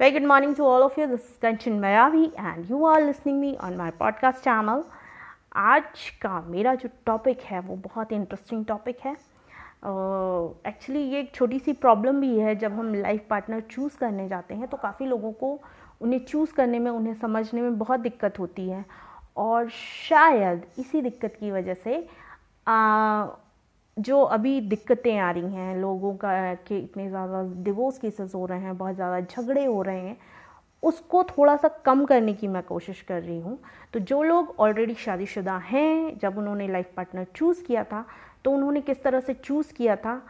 Very 0.00 0.12
good 0.12 0.22
morning 0.22 0.54
to 0.54 0.62
all 0.62 0.84
of 0.84 0.96
you. 0.96 1.08
This 1.08 1.22
is 1.22 1.38
Kanchan 1.42 1.80
Mayavi 1.80 2.32
and 2.38 2.68
you 2.68 2.84
are 2.84 3.04
listening 3.04 3.40
me 3.40 3.56
on 3.56 3.76
my 3.76 3.90
podcast 3.90 4.44
channel. 4.44 4.84
आज 5.52 6.10
का 6.22 6.40
मेरा 6.50 6.74
जो 6.74 6.88
topic 7.06 7.40
है 7.44 7.60
वो 7.60 7.76
बहुत 7.76 8.12
इंटरेस्टिंग 8.12 8.64
टॉपिक 8.66 8.98
है 9.06 9.12
एक्चुअली 10.66 11.02
uh, 11.02 11.12
ये 11.12 11.20
एक 11.20 11.34
छोटी 11.34 11.58
सी 11.58 11.72
प्रॉब्लम 11.72 12.20
भी 12.20 12.38
है 12.38 12.54
जब 12.56 12.78
हम 12.78 12.94
लाइफ 12.94 13.26
पार्टनर 13.30 13.60
चूज़ 13.70 13.96
करने 13.98 14.28
जाते 14.28 14.54
हैं 14.54 14.68
तो 14.68 14.76
काफ़ी 14.76 15.06
लोगों 15.06 15.32
को 15.32 15.52
उन्हें 16.00 16.20
चूज़ 16.24 16.52
करने 16.52 16.78
में 16.78 16.90
उन्हें 16.90 17.14
समझने 17.14 17.62
में 17.62 17.78
बहुत 17.78 18.00
दिक्कत 18.00 18.38
होती 18.38 18.68
है 18.68 18.84
और 19.36 19.68
शायद 20.08 20.66
इसी 20.78 21.02
दिक्कत 21.02 21.36
की 21.40 21.50
वजह 21.50 21.74
से 21.74 22.00
uh, 22.66 23.28
जो 23.98 24.20
अभी 24.22 24.60
दिक्कतें 24.62 25.16
आ 25.18 25.30
रही 25.30 25.54
हैं, 25.54 25.76
लोगों 25.76 26.14
का 26.16 26.54
कि 26.56 26.78
इतने 26.78 27.08
ज़्यादा 27.08 27.42
डिवोर्स 27.62 27.98
केसेस 27.98 28.34
हो 28.34 28.44
रहे 28.46 28.60
हैं, 28.60 28.76
बहुत 28.78 28.94
ज़्यादा 28.94 29.20
झगड़े 29.20 29.64
हो 29.64 29.82
रहे 29.82 30.00
हैं, 30.00 30.16
उसको 30.82 31.22
थोड़ा 31.26 31.56
सा 31.56 31.68
कम 31.84 32.04
करने 32.04 32.34
की 32.34 32.48
मैं 32.48 32.62
कोशिश 32.62 33.00
कर 33.02 33.22
रही 33.22 33.38
हूँ। 33.40 33.58
तो 33.92 34.00
जो 34.00 34.22
लोग 34.22 34.54
ऑलरेडी 34.58 34.94
शादीशुदा 34.96 35.56
हैं, 35.66 36.18
जब 36.18 36.38
उन्होंने 36.38 36.68
लाइफ 36.68 36.92
पार्टनर 36.96 37.26
चूज़ 37.34 37.62
किया 37.64 37.84
था 37.84 38.04
तो 38.44 38.50
उन्होंने 38.50 38.80
किस 38.80 39.02
तरह 39.02 39.20
से 39.20 39.34
चूज़ 39.34 39.72
किया 39.74 39.96
था? 39.96 40.20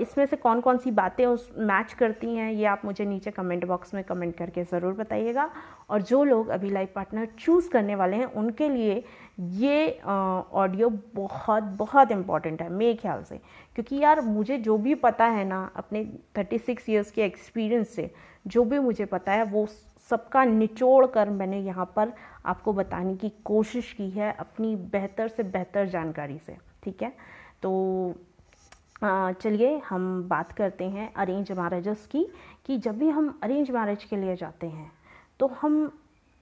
इसमें 0.00 0.24
से 0.26 0.36
कौन 0.36 0.60
कौन 0.60 0.78
सी 0.78 0.90
बातें 0.90 1.24
उस 1.26 1.50
मैच 1.58 1.92
करती 1.92 2.34
हैं, 2.34 2.50
ये 2.52 2.64
आप 2.66 2.82
मुझे 2.84 3.04
नीचे 3.04 3.30
कमेंट 3.30 3.64
बॉक्स 3.66 3.92
में 3.94 4.02
कमेंट 4.04 4.34
करके 4.36 4.62
ज़रूर 4.64 4.92
बताइएगा। 4.94 5.48
और 5.90 6.02
जो 6.02 6.22
लोग 6.24 6.48
अभी 6.48 6.70
लाइफ 6.70 6.92
पार्टनर 6.94 7.26
चूज़ 7.38 7.68
करने 7.70 7.94
वाले 7.94 8.16
हैं, 8.16 8.26
उनके 8.26 8.68
लिए 8.68 9.02
ये 9.40 9.90
ऑडियो 10.00 10.88
बहुत 11.14 11.62
बहुत 11.76 12.10
इंपॉर्टेंट 12.10 12.62
है, 12.62 12.68
मेरे 12.68 12.94
ख्याल 12.94 13.22
से। 13.24 13.36
क्योंकि 13.74 13.96
यार, 13.96 14.20
मुझे 14.20 14.58
जो 14.58 14.76
भी 14.78 14.94
पता 14.96 15.26
है 15.26 15.44
ना, 15.44 15.70
अपने 15.76 16.04
थर्टी 16.38 16.58
सिक्स 16.58 16.88
ईयर्स 16.90 17.10
के 17.10 17.22
एक्सपीरियंस 17.24 17.88
से, 17.88 18.10
जो 18.46 18.64
भी 18.64 18.78
मुझे 18.78 19.04
पता 19.04 19.32
है, 19.32 19.44
वो 19.44 19.66
सबका 20.10 20.44
निचोड़ 20.44 21.06
कर 21.06 21.30
मैंने 21.30 21.60
यहाँ 21.60 21.92
पर 21.96 22.12
आपको 22.46 22.72
बताने 22.72 23.14
की 23.16 23.28
कोशिश 23.44 23.92
की 23.92 24.08
है, 24.10 24.32
अपनी 24.32 24.74
बेहतर 24.92 25.28
से 25.28 25.42
बेहतर 25.42 25.86
जानकारी 25.88 26.38
से, 26.38 26.56
ठीक 26.84 27.02
है? 27.02 27.12
तो 27.62 28.14
चलिए, 29.02 29.76
हम 29.88 30.22
बात 30.28 30.52
करते 30.52 30.84
हैं 30.86 31.12
अरेंज 31.14 31.52
मैरिजेस 31.52 32.06
की, 32.06 32.26
कि 32.66 32.76
जब 32.78 32.98
भी 32.98 33.08
हम 33.08 33.38
अरेंज 33.42 33.70
मैरिज 33.70 34.04
के 34.04 34.16
लिए 34.16 34.36
जाते 34.36 34.66
हैं 34.66 34.90
तो 35.40 35.46
हम 35.60 35.92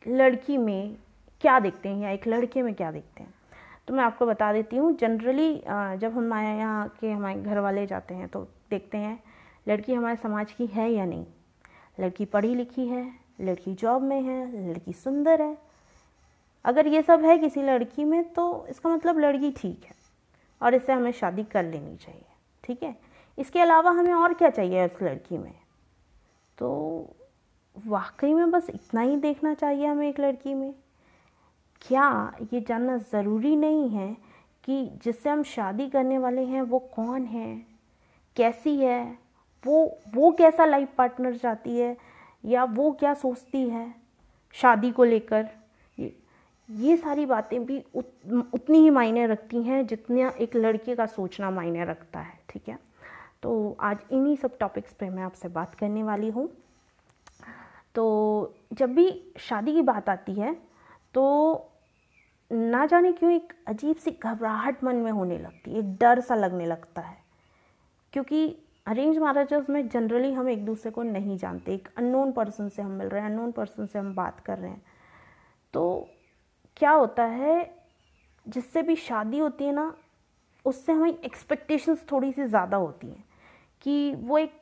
लड़की 0.07 0.57
में 0.59 0.97
क्या 1.41 1.59
देखते 1.61 1.89
हैं 1.89 1.99
या 1.99 2.11
एक 2.11 2.27
लड़के 2.27 2.63
में 2.63 2.75
क्या 2.75 2.91
देखते 2.93 3.23
हैं? 3.23 3.35
तो 3.89 3.95
मैं 3.95 4.05
आपको 4.05 4.27
बता 4.27 4.53
देती 4.53 4.77
हूँ 4.77 4.93
जनरली 4.97 5.55
जब 5.99 6.17
हमारे 6.17 6.49
यहाँ 6.49 6.89
के 7.01 7.11
हमारे 7.11 7.41
घर 7.43 7.59
वाले 7.59 7.87
जाते 7.87 8.15
हैं 8.15 8.29
तो 8.29 8.41
देखते 8.71 8.99
हैं, 8.99 9.19
लड़की 9.67 9.95
हमारे 9.95 10.17
समाज 10.17 10.53
की 10.53 10.67
है 10.67 10.91
या 10.93 11.05
नहीं? 11.05 11.25
लड़की 11.99 12.25
पढ़ी 12.27 12.55
लिखी 12.55 12.87
है, 12.87 13.05
लड़की 13.41 13.75
जॉब 13.75 14.03
में 14.03 14.21
है, 14.23 14.69
लड़की 14.69 14.93
सुंदर 14.95 15.43
है। 15.43 15.57
अगर 16.65 16.87
ये 16.87 17.03
सब 17.03 17.25
है 17.25 17.39
किसी 17.39 17.63
लड़की 17.63 18.05
में 18.05 18.23
तो 18.33 18.67
इसका 18.71 18.91
मतलब 18.91 19.19
लड़की 19.19 19.51
ठीक 19.53 19.85
है 19.85 19.95
और 20.61 20.75
इससे 20.75 20.93
हमें 20.93 21.13
शादी 21.13 21.45
कर 21.45 21.65
लेनी 21.65 21.97
चाहिए, 21.97 22.25
ठीक 22.65 22.83
है? 22.83 22.95
इसके 23.39 23.61
अलावा 23.61 23.91
हमें 23.91 24.13
और 24.13 24.35
क्या 24.35 24.51
चाहिए 24.51 24.87
उस 24.87 25.03
लड़की 25.03 25.39
में? 25.39 25.55
तो 26.59 27.15
वाकई 27.77 28.33
में 28.35 28.51
बस 28.51 28.67
इतना 28.71 29.01
ही 29.01 29.17
देखना 29.19 29.55
चाहिए 29.55 29.87
हमें 29.87 30.09
एक 30.09 30.21
लड़की 30.21 30.55
में। 30.55 30.73
क्या 31.83 32.35
ये 32.53 32.61
जानना 32.61 32.97
ज़रूरी 33.13 33.55
नहीं 33.57 33.89
है 33.91 34.17
कि 34.65 34.85
जिससे 35.05 35.31
हम 35.31 35.43
शादी 35.43 35.89
करने 35.89 36.19
वाले 36.19 36.43
हैं 36.43 36.63
वो 36.63 36.79
कौन 36.79 37.25
है? 37.25 37.63
कैसी 38.37 38.77
है? 38.77 39.19
वो 39.65 39.99
वो 40.15 40.31
कैसा 40.33 40.65
लाइफ 40.65 40.95
पार्टनर 40.99 41.37
चाहती 41.37 41.79
है? 41.79 41.97
या 42.45 42.65
वो 42.65 42.91
क्या 42.93 43.15
सोचती 43.15 43.69
है 43.69 43.95
शादी 44.55 44.91
को 44.91 45.05
लेकर? 45.05 45.49
ये 46.71 46.97
सारी 46.97 47.27
बातें 47.27 47.65
भी 47.67 47.83
उत, 47.95 48.13
उतनी 48.55 48.79
ही 48.79 48.91
मायने 48.91 49.27
रखती 49.27 49.63
हैं 49.63 49.87
जितना 49.87 50.29
एक 50.31 50.57
लड़के 50.57 50.95
का 50.97 51.07
सोचना 51.07 51.51
मायने 51.51 51.85
रखता 51.85 52.21
है 52.21 52.39
ठीक 52.49 52.69
है? 52.69 52.79
तो 53.43 53.77
आज 53.81 53.99
इन्हीं 54.13 54.37
सब 54.37 54.59
टॉपिक्स 54.59 54.93
पे 54.93 55.09
मैं 55.11 55.23
आपसे 55.23 55.49
बात 55.49 55.75
करने 55.75 56.03
वाली 56.03 56.31
हूँ। 56.31 56.49
तो 57.95 58.55
जब 58.73 58.95
भी 58.95 59.33
शादी 59.39 59.73
की 59.73 59.83
बात 59.83 60.09
आती 60.09 60.33
है 60.33 60.68
तो 61.19 61.71
ना 62.51 62.85
जाने 62.87 63.11
क्यों 63.13 63.31
एक 63.33 63.53
अजीब 63.69 63.97
सी 63.97 64.11
घबराहट 64.23 64.83
मन 64.85 64.97
में 64.97 65.11
होने 65.13 65.39
लगती 65.39 65.71
है, 65.71 65.79
एक 65.79 65.97
डर 66.01 66.21
सा 66.21 66.35
लगने 66.35 66.67
लगता 66.67 67.01
है। 67.01 67.17
क्योंकि 68.13 68.47
अरेंज 68.87 69.17
मैरिजेस 69.19 69.71
में 69.71 69.89
जनरली 69.89 70.33
हम 70.33 70.49
एक 70.49 70.65
दूसरे 70.65 70.91
को 70.91 71.03
नहीं 71.03 71.37
जानते, 71.39 71.73
एक 71.75 71.89
अननोन 71.97 72.31
पर्सन 72.33 72.69
से 72.69 72.83
हम 72.83 72.91
मिल 72.91 73.09
रहे 73.09 73.23
हैं 73.23 73.31
अननोन 73.31 73.53
पर्सन 73.53 73.87
से 73.87 73.99
हम 73.99 74.15
बात 74.15 74.39
कर 74.41 74.59
रहे 74.59 74.71
हैं। 74.71 74.83
तो 75.75 76.09
क्या 76.77 76.91
होता 76.91 77.25
है, 77.25 77.71
जिससे 78.47 78.83
भी 78.83 78.97
शादी 78.97 79.39
होती 79.39 79.65
है 79.65 79.73
ना, 79.73 79.95
उससे 80.65 80.93
हमें 80.93 81.11
एक्सपेक्टेशंस 81.15 82.05
थोड़ी 82.13 82.33
सी 82.33 82.45
ज़्यादा 82.45 82.77
होती 82.77 83.07
हैं 83.07 83.25
कि 83.83 84.15
वो 84.15 84.39
एक 84.39 84.53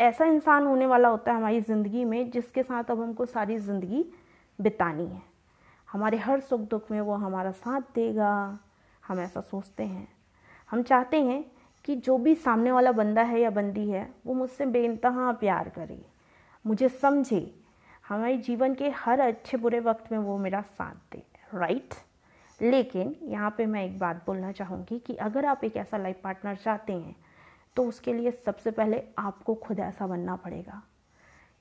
ऐसा 0.00 0.24
इंसान 0.24 0.66
होने 0.66 0.86
वाला 0.86 1.08
होता 1.08 1.32
है 1.32 1.36
हमारी 1.38 1.60
ज़िंदगी 1.60 2.04
में 2.04 2.30
जिसके 2.30 2.62
साथ 2.62 2.90
अब 2.90 3.00
हमको 3.00 3.26
सारी 3.26 3.58
ज़िंदगी 3.58 4.04
बितानी 4.58 5.06
है। 5.06 5.35
हमारे 5.92 6.18
हर 6.18 6.40
सुख 6.40 6.60
दुख 6.60 6.90
में 6.90 7.00
वो 7.00 7.14
हमारा 7.14 7.50
साथ 7.50 7.80
देगा। 7.94 8.58
हम 9.08 9.20
ऐसा 9.20 9.40
सोचते 9.40 9.84
हैं। 9.84 10.08
हम 10.70 10.82
चाहते 10.82 11.22
हैं 11.22 11.44
कि 11.84 11.96
जो 11.96 12.18
भी 12.18 12.34
सामने 12.34 12.72
वाला 12.72 12.92
बंदा 12.92 13.22
है 13.22 13.40
या 13.40 13.50
बंदी 13.50 13.90
है, 13.90 14.14
वो 14.26 14.34
मुझसे 14.34 14.66
बेनतहा 14.66 15.32
प्यार 15.32 15.68
करे, 15.68 16.06
मुझे 16.66 16.88
समझे। 16.88 17.54
हमारे 18.08 18.36
जीवन 18.38 18.74
के 18.74 18.90
हर 18.90 19.20
अच्छे 19.20 19.56
बुरे 19.56 19.80
वक्त 19.80 20.12
में 20.12 20.18
वो 20.18 20.38
मेरा 20.38 20.60
साथ 20.60 21.12
दे 21.12 21.22
राइट 21.54 21.94
लेकिन 22.62 23.16
यहाँ 23.22 23.54
पे 23.58 23.66
मैं 23.66 23.84
एक 23.84 23.98
बात 23.98 24.22
बोलना 24.26 24.52
चाहूँगी 24.52 24.98
कि 24.98 25.14
अगर 25.14 25.46
आप 25.46 25.64
एक 25.64 25.76
ऐसा 25.76 25.96
लाइफ 25.96 26.20
पार्टनर 26.24 26.56
चाहते 26.56 26.92
हैं 26.92 27.16
तो 27.76 27.84
उसके 27.84 28.12
लिए 28.12 28.30
सबसे 28.30 28.70
पहले 28.70 29.02
आपको 29.18 29.54
खुद 29.54 29.80
ऐसा 29.80 30.06
बनना 30.06 30.36
पड़ेगा 30.36 30.82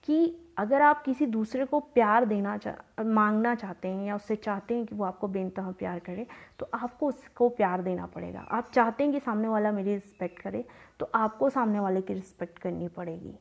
कि 0.03 0.44
अगर 0.57 0.81
आप 0.81 1.01
किसी 1.03 1.25
दूसरे 1.25 1.66
को 1.66 1.79
प्यार 1.79 2.25
देना 2.25 2.57
चाह 2.57 3.03
मांगना 3.03 3.53
चाहते 3.55 3.88
हैं 3.88 4.05
या 4.05 4.16
उससे 4.16 4.35
चाहते 4.35 4.75
हैं 4.75 4.85
कि 4.85 4.95
वो 4.95 5.05
आपको 5.05 5.27
बेनतहा 5.27 5.71
प्यार 5.71 5.99
करे 5.99 6.25
तो 6.59 6.69
आपको 6.73 7.07
उसको 7.07 7.49
प्यार 7.49 7.81
देना 7.81 8.05
पड़ेगा। 8.05 8.39
आप 8.41 8.69
चाहते 8.73 9.03
हैं 9.03 9.13
कि 9.13 9.19
सामने 9.19 9.47
वाला 9.47 9.71
मेरी 9.71 9.93
रिस्पेक्ट 9.93 10.41
करे 10.41 10.63
तो 10.99 11.09
आपको 11.16 11.49
सामने 11.49 11.79
वाले 11.79 12.01
की 12.01 12.13
रिस्पेक्ट 12.13 12.59
करनी 12.59 12.88
पड़ेगी। 12.88 13.33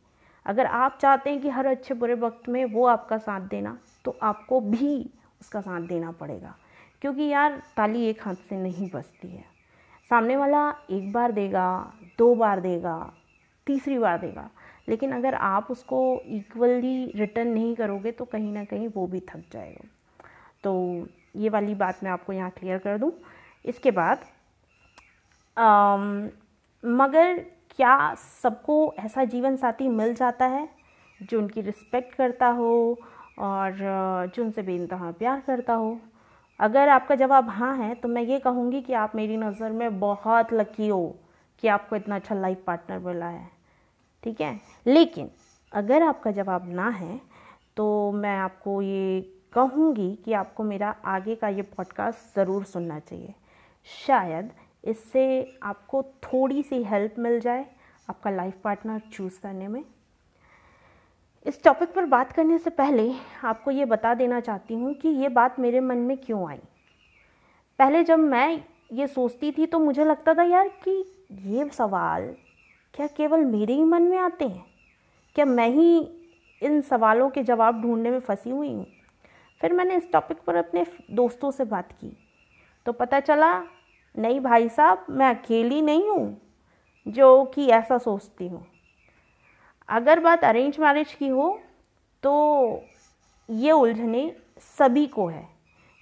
अगर 0.47 0.66
आप 0.66 0.98
चाहते 1.02 1.30
हैं 1.30 1.41
कि 1.41 1.48
हर 1.48 1.66
अच्छे 1.66 1.94
बुरे 1.94 2.14
वक्त 2.14 2.48
में 2.48 2.64
वो 2.64 2.86
आपका 2.86 3.19
साथ 3.19 3.41
देना 3.41 3.78
तो 4.04 4.16
आपको 4.22 4.60
भी 4.60 5.10
उसका 5.41 5.60
साथ 5.60 5.81
देना 5.81 6.10
पड़ेगा। 6.12 6.54
क्योंकि 7.02 7.22
यार, 7.22 7.62
ताली 7.76 8.04
एक 8.06 8.22
हाथ 8.22 8.34
से 8.48 8.56
नहीं 8.56 8.88
बसती 8.91 9.28
है। 9.28 9.44
सामने 10.10 10.36
वाला 10.36 10.69
एक 10.91 11.12
बार 11.12 11.32
देगा, 11.32 11.92
दो 12.19 12.34
बार 12.34 12.60
देगा, 12.60 13.12
तीसरी 13.66 13.98
बार 13.98 14.19
देगा 14.19 14.48
लेकिन 14.89 15.12
अगर 15.12 15.34
आप 15.34 15.71
उसको 15.71 16.00
इक्वली 16.28 17.12
रिटर्न 17.17 17.49
नहीं 17.49 17.75
करोगे 17.75 18.11
तो 18.12 18.25
कहीं 18.25 18.53
ना 18.53 18.65
कहीं 18.65 18.89
वो 18.95 19.06
भी 19.06 19.21
थक 19.28 19.45
जाएगा। 19.53 19.89
तो 20.65 21.06
ये 21.37 21.49
वाली 21.49 21.75
बात 21.75 22.03
मैं 22.05 22.11
आपको 22.11 22.33
यहाँ 22.33 22.50
क्लियर 22.50 22.78
कर 22.78 22.99
दूँ। 22.99 23.12
इसके 23.65 23.91
बाद 23.91 24.25
आम, 25.56 26.31
मगर 26.84 27.39
क्या 27.71 28.15
सबको 28.15 28.94
ऐसा 28.99 29.25
जीवन 29.27 29.56
साथी 29.56 29.89
मिल 29.91 30.15
जाता 30.15 30.47
है 30.47 30.69
जो 31.21 31.39
उनकी 31.39 31.61
रिस्पेक्ट 31.61 32.15
करता 32.15 32.47
हो 32.49 32.99
और 33.39 33.77
जो 34.34 34.43
उनसे 34.44 34.62
बेनतहा 34.62 35.11
प्यार 35.12 35.41
करता 35.47 35.75
हो? 35.75 35.99
अगर 36.61 36.89
आपका 36.89 37.15
जवाब 37.15 37.49
हाँ 37.50 37.77
है 37.77 37.94
तो 37.94 38.09
मैं 38.09 38.23
ये 38.23 38.39
कहूँगी 38.39 38.81
कि 38.81 38.93
आप 38.94 39.15
मेरी 39.17 39.37
नज़र 39.37 39.73
में 39.73 39.99
बहुत 40.00 40.53
लकी 40.53 40.89
हो 40.89 41.17
कि 41.62 41.69
आपको 41.69 41.97
इतना 41.97 42.17
अच्छा 42.17 42.34
लाइफ 42.34 42.62
पार्टनर 42.67 42.99
मिला 43.00 43.27
है। 43.27 43.49
ठीक 44.25 44.41
है? 44.41 44.61
लेकिन 44.87 45.31
अगर 45.73 46.03
आपका 46.03 46.31
जवाब 46.31 46.69
ना 46.69 46.89
है 46.89 47.21
तो 47.76 48.12
मैं 48.12 48.37
आपको 48.38 48.81
ये 48.82 49.21
कहूँगी 49.53 50.15
कि 50.25 50.32
आपको 50.32 50.62
मेरा 50.62 50.94
आगे 51.05 51.35
का 51.35 51.49
ये 51.49 51.62
पॉडकास्ट 51.62 52.37
ज़रूर 52.37 52.65
सुनना 52.65 52.99
चाहिए। 52.99 53.35
शायद 54.06 54.50
इससे 54.85 55.59
आपको 55.62 56.03
थोड़ी 56.03 56.62
सी 56.62 56.82
हेल्प 56.82 57.15
मिल 57.19 57.41
जाए 57.41 57.67
आपका 58.11 58.31
लाइफ 58.31 58.56
पार्टनर 58.65 59.00
चूज़ 59.12 59.41
करने 59.41 59.69
में। 59.69 59.85
इस 61.47 61.62
टॉपिक 61.65 61.94
पर 61.94 62.05
बात 62.05 62.32
करने 62.32 62.59
से 62.59 62.70
पहले 62.70 63.11
आपको 63.44 63.70
ये 63.70 63.85
बता 63.85 64.15
देना 64.15 64.41
चाहती 64.41 64.75
हूँ 64.75 64.94
कि 64.94 65.09
ये 65.09 65.29
बात 65.29 65.59
मेरे 65.59 65.81
मन 65.81 65.97
में 65.97 66.17
क्यों 66.17 66.49
आई? 66.49 66.61
पहले 67.79 68.03
जब 68.05 68.19
मैं 68.19 68.65
ये 68.93 69.06
सोचती 69.06 69.53
थी 69.53 69.67
तो 69.67 69.79
मुझे 69.79 70.05
लगता 70.05 70.35
था 70.35 70.43
यार 70.43 70.69
कि 70.69 71.05
ये 71.32 71.69
सवाल 71.69 72.35
क्या 72.94 73.06
केवल 73.06 73.41
मेरे 73.41 73.75
ही 73.75 73.85
मन 73.85 74.02
में 74.02 74.17
आते 74.19 74.44
हैं? 74.44 74.64
क्या 75.37 75.44
मैं 75.44 75.69
ही 75.69 75.99
इन 76.62 76.81
सवालों 76.81 77.29
के 77.31 77.43
जवाब 77.43 77.81
ढूँढने 77.82 78.11
में 78.11 78.19
फंसी 78.20 78.50
हुई 78.50 78.73
हूँ? 78.73 78.87
फिर 79.61 79.73
मैंने 79.73 79.96
इस 79.96 80.11
टॉपिक 80.12 80.38
पर 80.46 80.56
अपने 80.56 80.85
दोस्तों 81.11 81.50
से 81.50 81.64
बात 81.64 81.91
की। 81.93 82.17
तो 82.87 82.93
पता 82.93 83.20
चला, 83.20 83.58
नहीं 84.14 84.41
भाई 84.41 84.69
साहब, 84.69 85.06
मैं 85.11 85.29
अकेली 85.29 85.81
नहीं 85.82 86.08
हूँ, 86.11 86.37
जो 87.06 87.44
कि 87.44 87.67
ऐसा 87.69 87.99
सोचती 87.99 88.49
हूँ। 88.49 88.64
अगर 89.88 90.20
बात 90.20 90.44
अरेंज 90.44 90.79
मैरिज 90.81 91.14
की 91.14 91.29
हो 91.29 91.58
तो 92.23 92.82
ये 93.49 93.73
उलझने 93.73 94.31
सभी 94.79 95.06
को 95.06 95.26
है, 95.29 95.46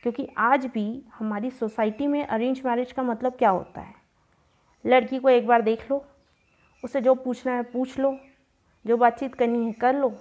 क्योंकि 0.02 0.28
आज 0.38 0.66
भी 0.66 1.02
हमारी 1.14 1.50
सोसाइटी 1.50 2.06
में 2.06 2.24
अरेंज 2.24 2.62
मैरिज 2.64 2.92
का 2.92 3.02
मतलब 3.02 3.32
क्या 3.32 3.50
होता 3.50 3.80
है? 3.80 3.94
लड़की 4.84 5.18
को 5.18 5.28
एक 5.28 5.46
बार 5.46 5.62
देख 5.62 5.90
लो। 5.90 6.04
उसे 6.82 7.00
जो 7.00 7.14
पूछना 7.14 7.52
है 7.52 7.62
पूछ 7.62 7.98
लो, 7.98 8.16
जो 8.84 8.96
बातचीत 8.96 9.34
करनी 9.34 9.64
है 9.66 9.72
कर 9.72 9.94
लो 9.94 10.12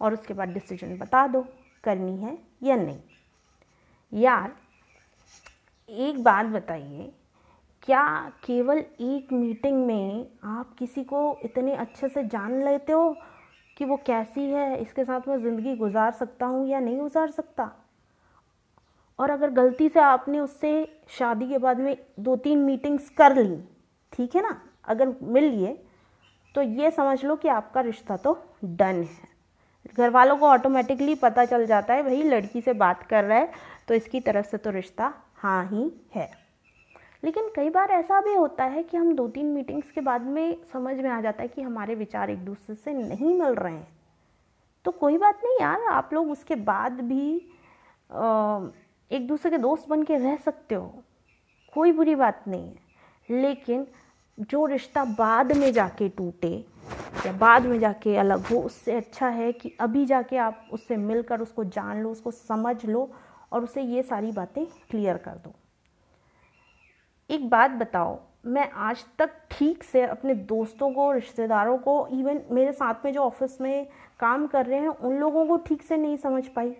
और 0.00 0.14
उसके 0.14 0.34
बाद 0.34 0.48
डिसीज़न 0.48 0.96
बता 0.98 1.26
दो, 1.26 1.44
करनी 1.84 2.16
है 2.16 2.38
या 2.62 2.76
नहीं। 2.76 2.98
यार, 4.12 4.52
एक 5.88 6.22
बात 6.24 6.46
बताइए, 6.46 7.12
क्या 7.82 8.32
केवल 8.44 8.78
एक 8.78 9.32
मीटिंग 9.32 9.86
में 9.86 10.26
आप 10.44 10.74
किसी 10.78 11.04
को 11.04 11.38
इतने 11.44 11.74
अच्छे 11.74 12.08
से 12.08 12.24
जान 12.24 12.62
लेते 12.64 12.92
हो 12.92 13.16
कि 13.76 13.84
वो 13.84 13.96
कैसी 14.06 14.40
है, 14.42 14.80
इसके 14.82 15.04
साथ 15.04 15.28
मैं 15.28 15.38
ज़िंदगी 15.38 15.74
गुजार 15.76 16.12
सकता 16.12 16.46
हूँ 16.46 16.66
या 16.68 16.80
नहीं 16.80 16.98
गुजार 16.98 17.30
सकता? 17.30 17.70
और 19.18 19.30
अगर 19.30 19.50
गलती 19.50 19.88
से 19.88 20.00
आपने 20.00 20.40
उससे 20.40 20.70
शादी 21.08 21.48
के 21.48 21.58
बाद 21.58 21.78
में 21.80 21.96
दो 22.20 22.36
तीन 22.36 22.58
मीटिंग्स 22.58 23.08
कर 23.10 23.36
ली, 23.36 23.60
ठीक 24.12 24.36
है 24.36 24.42
ना? 24.42 24.60
अगर 24.84 25.14
मिल 25.22 25.44
लिए 25.44 25.76
तो 26.56 26.62
ये 26.62 26.90
समझ 26.90 27.24
लो 27.24 27.34
कि 27.36 27.48
आपका 27.48 27.80
रिश्ता 27.80 28.16
तो 28.16 28.32
डन 28.64 29.02
है। 29.02 29.34
घर 29.96 30.10
वालों 30.10 30.36
को 30.36 30.46
ऑटोमेटिकली 30.46 31.14
पता 31.14 31.44
चल 31.44 31.66
जाता 31.66 31.94
है, 31.94 32.02
भाई, 32.02 32.22
लड़की 32.22 32.60
से 32.60 32.72
बात 32.74 33.02
कर 33.02 33.24
रहा 33.24 33.38
है 33.38 33.50
तो 33.88 33.94
इसकी 33.94 34.20
तरफ़ 34.20 34.46
से 34.46 34.56
तो 34.56 34.70
रिश्ता 34.70 35.12
हाँ 35.36 35.64
ही 35.66 35.90
है। 36.14 36.30
लेकिन 37.24 37.50
कई 37.56 37.70
बार 37.70 37.90
ऐसा 37.90 38.20
भी 38.20 38.34
होता 38.34 38.64
है 38.64 38.82
कि 38.82 38.96
हम 38.96 39.12
दो 39.14 39.26
तीन 39.28 39.46
मीटिंग्स 39.46 39.90
के 39.90 40.00
बाद 40.00 40.22
में 40.22 40.56
समझ 40.72 40.94
में 40.96 41.10
आ 41.10 41.20
जाता 41.20 41.42
है 41.42 41.48
कि 41.48 41.62
हमारे 41.62 41.94
विचार 41.94 42.30
एक 42.30 42.44
दूसरे 42.44 42.74
से 42.74 42.92
नहीं 42.94 43.34
मिल 43.34 43.54
रहे 43.54 43.74
हैं। 43.74 43.88
तो 44.84 44.90
कोई 44.92 45.18
बात 45.18 45.40
नहीं 45.44 45.58
यार, 45.60 45.82
आप 45.82 46.10
लोग 46.12 46.30
उसके 46.30 46.54
बाद 46.54 47.00
भी 47.02 47.34
एक 49.10 49.26
दूसरे 49.28 49.50
के 49.50 49.58
दोस्त 49.58 49.88
बन 49.88 50.02
के 50.02 50.16
रह 50.16 50.36
सकते 50.36 50.74
हो, 50.74 51.02
कोई 51.74 51.92
बुरी 51.92 52.14
बात 52.14 52.42
नहीं 52.48 52.66
है। 52.66 53.40
लेकिन 53.42 53.86
जो 54.38 54.64
रिश्ता 54.66 55.04
बाद 55.04 55.52
में 55.52 55.72
जाके 55.72 56.08
टूटे 56.08 56.54
या 57.26 57.32
बाद 57.32 57.66
में 57.66 57.78
जाके 57.78 58.16
अलग 58.16 58.46
हो, 58.46 58.56
उससे 58.56 58.92
अच्छा 58.92 59.28
है 59.28 59.52
कि 59.52 59.72
अभी 59.80 60.04
जाके 60.06 60.36
आप 60.36 60.68
उससे 60.72 60.96
मिलकर 60.96 61.40
उसको 61.40 61.64
जान 61.64 62.02
लो, 62.02 62.10
उसको 62.10 62.30
समझ 62.30 62.84
लो 62.84 63.10
और 63.52 63.64
उसे 63.64 63.82
ये 63.82 64.02
सारी 64.02 64.32
बातें 64.32 64.64
क्लियर 64.90 65.16
कर 65.16 65.36
दो। 65.44 65.54
एक 67.30 67.48
बात 67.50 67.70
बताओ, 67.70 68.18
मैं 68.46 68.68
आज 68.70 69.04
तक 69.18 69.30
ठीक 69.50 69.82
से 69.82 70.02
अपने 70.02 70.34
दोस्तों 70.34 70.90
को, 70.90 71.10
रिश्तेदारों 71.12 71.78
को 71.78 72.06
इवन 72.08 72.40
मेरे 72.50 72.72
साथ 72.72 73.04
में 73.04 73.12
जो 73.12 73.20
ऑफ़िस 73.20 73.60
में 73.60 73.86
काम 74.20 74.46
कर 74.46 74.66
रहे 74.66 74.80
हैं, 74.80 74.88
उन 74.88 75.16
लोगों 75.18 75.46
को 75.46 75.56
ठीक 75.56 75.82
से 75.82 75.96
नहीं 75.96 76.16
समझ 76.16 76.46
पाई। 76.46 76.74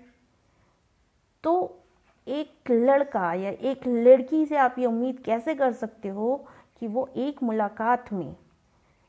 तो 1.45 1.83
एक 2.27 2.71
लड़का 2.71 3.33
या 3.35 3.51
एक 3.51 3.87
लड़की 3.87 4.45
से 4.47 4.57
आप 4.57 4.79
ये 4.79 4.87
उम्मीद 4.87 5.19
कैसे 5.19 5.55
कर 5.55 5.73
सकते 5.73 6.09
हो 6.09 6.47
कि 6.81 6.87
वो 6.87 7.11
एक 7.17 7.43
मुलाकात 7.43 8.13
में, 8.13 8.37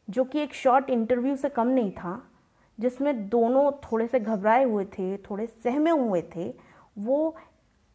जो 0.10 0.24
कि 0.24 0.40
एक 0.40 0.54
शॉर्ट 0.54 0.90
इंटरव्यू 0.90 1.36
से 1.36 1.50
कम 1.50 1.68
नहीं 1.68 1.92
था, 1.92 2.32
जिसमें 2.80 3.30
दोनों 3.30 3.72
थोड़े 3.72 4.08
से 4.08 4.20
घबराए 4.20 4.64
हुए 4.64 4.86
थे, 4.86 5.18
थोड़े 5.18 5.48
सहमे 5.48 5.92
हुए 5.92 6.30
थे, 6.36 6.54
वो 6.98 7.36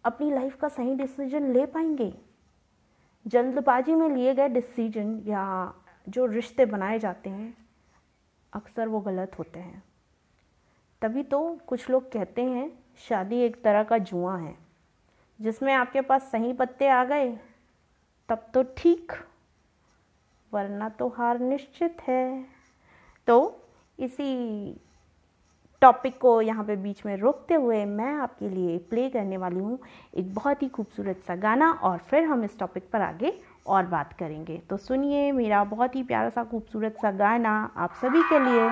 अपनी 0.05 0.31
लाइफ 0.31 0.57
का 0.57 0.69
सही 0.69 0.95
डिसीज़न 0.95 1.53
ले 1.53 1.67
पाएँगे? 1.67 2.15
जल्दबाजी 3.27 3.95
में 3.95 4.09
लिए 4.09 4.35
गए 4.35 4.49
डिसीज़न 4.49 5.23
या 5.27 5.75
जो 6.09 6.27
रिश्ते 6.27 6.67
बनाए 6.67 6.99
जाते 6.99 7.31
हैं, 7.31 7.57
अक्सर 8.53 8.89
वो 8.89 9.01
गलत 9.01 9.39
होते 9.39 9.61
हैं। 9.61 9.83
तभी 11.03 11.23
तो 11.23 11.59
कुछ 11.67 11.91
लोग 11.91 12.13
कहते 12.13 12.45
हैं, 12.45 12.85
शादी 12.99 13.37
एक 13.37 13.63
तरह 13.65 13.83
का 13.83 13.99
जुआ 13.99 14.37
है, 14.37 14.57
जिसमें 15.41 15.75
आपके 15.75 16.01
पास 16.01 16.23
सही 16.23 16.53
पत्ते 16.53 16.89
आ 16.89 17.05
गए, 17.05 17.39
तब 18.29 18.47
तो 18.55 18.63
ठीक। 18.63 19.13
वरना 20.53 20.89
तो 20.89 21.09
हार 21.09 21.39
निश्चित 21.41 21.97
है। 22.09 22.45
तो 23.29 23.37
इसी 23.99 24.81
टॉपिक 25.83 26.19
को 26.19 26.41
यहाँ 26.43 26.65
पे 26.65 26.77
बीच 26.77 27.05
में 27.07 27.17
रोकते 27.17 27.55
हुए 27.55 27.85
मैं 27.85 28.13
आपके 28.15 28.49
लिए 28.49 28.77
प्ले 28.91 29.09
करने 29.11 29.37
वाली 29.37 29.59
हूँ 29.59 29.79
एक 30.17 30.35
बहुत 30.35 30.63
ही 30.63 30.69
खूबसूरत 30.69 31.23
सा 31.27 31.37
गाना 31.37 31.71
और 31.73 31.99
फिर 32.11 32.25
हम 32.25 32.45
इस 32.45 32.59
टॉपिक 32.59 32.89
पर 32.93 33.01
आगे 33.01 33.33
और 33.67 33.87
बात 33.87 34.13
करेंगे। 34.13 34.61
तो 34.71 34.77
सुनिए 34.77 35.31
मेरा 35.33 35.63
बहुत 35.65 35.97
ही 35.97 36.03
प्यारा 36.03 36.29
सा 36.29 36.45
खूबसूरत 36.45 36.97
सा 37.03 37.11
गाना 37.11 37.55
आप 37.77 37.95
सभी 37.95 38.23
के 38.23 38.39
लिए। 38.39 38.69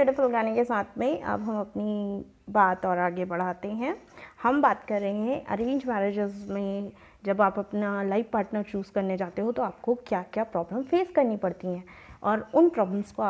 ब्यूटीफुल 0.00 0.30
गाने 0.32 0.54
के 0.54 0.62
साथ 0.64 0.98
में 0.98 1.20
अब 1.22 1.40
हम 1.42 1.58
अपनी 1.60 2.24
बात 2.50 2.86
और 2.86 2.98
आगे 2.98 3.24
बढ़ाते 3.24 3.68
हैं। 3.70 3.94
हम 4.42 4.60
बात 4.62 4.84
कर 4.84 5.00
रहे 5.00 5.14
हैं 5.14 5.44
अरेंज 5.46 5.84
मैरिजेस 5.86 6.46
में 6.50 6.92
जब 7.24 7.42
आप 7.42 7.58
अपना 7.58 8.02
लाइफ 8.02 8.30
पार्टनर 8.32 8.62
चूज़ 8.62 8.92
करने 8.92 9.16
जाते 9.16 9.42
हो 9.42 9.52
तो 9.52 9.62
आपको 9.62 9.94
क्या 10.06 10.22
क्या 10.32 10.44
प्रॉब्लम 10.46 10.82
फेस 10.82 11.10
करनी 11.16 11.36
पड़ती 11.36 11.66
हैं 11.66 11.84
और 12.22 12.46
उन 12.54 12.68
प्रॉब्लम्स 12.68 13.12
को 13.12 13.24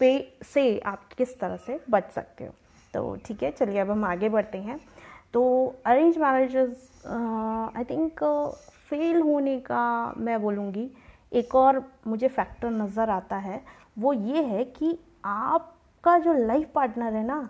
पे 0.00 0.10
से 0.44 0.78
आप 0.86 1.12
किस 1.18 1.38
तरह 1.40 1.56
से 1.56 1.80
बच 1.90 2.10
सकते 2.10 2.44
हो। 2.44 2.52
तो 2.94 3.16
ठीक 3.26 3.42
है, 3.42 3.50
चलिए 3.50 3.78
अब 3.78 3.90
हम 3.90 4.04
आगे 4.04 4.28
बढ़ते 4.28 4.58
हैं। 4.58 4.80
तो 5.32 5.74
arrange 5.86 6.18
marriages 6.18 6.90
I 7.06 7.84
think 7.84 8.24
fail 8.90 9.20
होने 9.22 9.58
का 9.60 10.12
मैं 10.18 10.42
बोलूँगी, 10.42 10.90
एक 11.32 11.54
और 11.54 11.82
मुझे 12.06 12.28
फैक्टर 12.28 12.70
नज़र 12.72 13.10
आता 13.10 13.36
है, 13.38 13.60
वो 13.98 14.12
ये 14.12 14.42
है 14.44 14.64
कि 14.66 14.98
आपका 16.06 16.18
जो 16.24 16.32
लाइफ 16.38 16.68
पार्टनर 16.74 17.14
है 17.14 17.24
ना, 17.26 17.48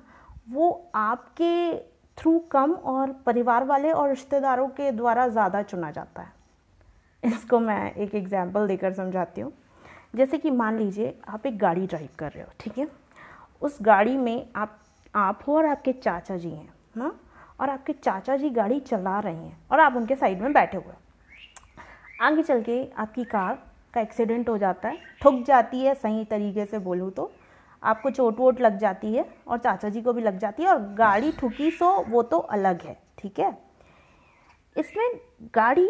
वो 0.50 0.90
आपके 0.94 1.76
थ्रू 2.18 2.38
कम 2.50 2.72
और 2.72 3.10
परिवार 3.26 3.64
वाले 3.64 3.90
और 3.92 4.08
रिश्तेदारों 4.08 4.68
के 4.68 4.90
द्वारा 4.92 5.26
ज़्यादा 5.28 5.62
चुना 5.62 5.90
जाता 5.90 6.22
है। 6.22 7.32
इसको 7.32 7.60
मैं 7.60 7.92
एक 7.94 8.14
एग्ज़ाम्पल 8.14 8.66
देकर 8.66 8.92
समझाती 8.94 9.40
हूँ। 9.40 9.52
जैसे 10.16 10.38
कि 10.38 10.50
मान 10.52 10.78
लीजिए, 10.78 11.14
आप 11.28 11.46
एक 11.46 11.58
गाड़ी 11.58 11.86
ड्राइव 11.86 12.08
कर 12.18 12.30
रहे 12.30 12.42
हो, 12.42 12.50
ठीक 12.60 12.78
है? 12.78 12.88
उस 13.62 13.78
गाड़ी 13.82 14.16
में 14.16 14.46
आप 14.56 14.78
आप 15.14 15.42
हो 15.46 15.56
और 15.56 15.66
आपके 15.66 15.92
चाचा 15.94 16.36
जी 16.36 16.50
हैं 16.50 16.68
ना 16.96 17.12
और 17.60 17.70
आपके 17.70 17.92
चाचा 17.94 18.36
जी 18.36 18.50
गाड़ी 18.52 18.80
चला 18.82 19.18
रहे 19.20 19.34
हैं 19.34 19.56
और 19.70 19.80
आप 19.80 19.96
उनके 19.96 20.16
साइड 20.16 20.40
में 20.42 20.52
बैठे 20.52 20.76
हुए 20.76 20.94
आगे 22.22 22.42
चल 22.42 22.62
के 22.62 22.84
आपकी 22.94 23.24
कार 23.26 23.58
का 23.94 24.00
एक्सीडेंट 24.00 24.48
हो 24.48 24.58
जाता 24.58 24.88
है, 24.88 24.98
ठुक 25.22 25.42
जाती 25.46 25.80
है 25.80 25.94
सही 25.94 26.24
तरीके 26.26 26.64
से 26.66 26.78
बोलूँ 26.80 27.10
तो। 27.10 27.32
आपको 27.86 28.10
चोट 28.10 28.38
वोट 28.38 28.60
लग 28.60 28.78
जाती 28.78 29.12
है 29.14 29.24
और 29.48 29.58
चाचा 29.58 29.88
जी 29.88 30.02
को 30.02 30.12
भी 30.12 30.22
लग 30.22 30.38
जाती 30.38 30.62
है 30.62 30.68
और 30.68 30.82
गाड़ी 30.94 31.32
ठुकी 31.32 31.70
सो, 31.70 31.90
वो 32.02 32.22
तो 32.22 32.38
अलग 32.38 32.82
है, 32.82 32.96
ठीक 33.18 33.38
है? 33.38 33.56
इसमें 34.76 35.20
गाड़ी 35.54 35.88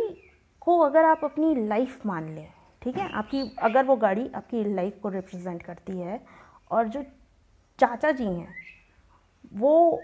को 0.60 0.78
अगर 0.78 1.04
आप 1.04 1.20
अपनी 1.24 1.54
लाइफ 1.66 2.06
मान 2.06 2.28
लें, 2.34 2.48
ठीक 2.82 2.96
है? 2.96 3.10
आपकी, 3.12 3.42
अगर 3.58 3.84
वो 3.84 3.96
गाड़ी 3.96 4.30
आपकी 4.34 4.64
लाइफ 4.74 4.98
को 5.02 5.08
रिप्रेजेंट 5.08 5.62
करती 5.62 5.98
है 5.98 6.20
और 6.70 6.88
जो 6.88 7.02
चाचा 7.78 8.10
जी 8.10 8.24
हैं, 8.24 8.54
वो 9.54 10.02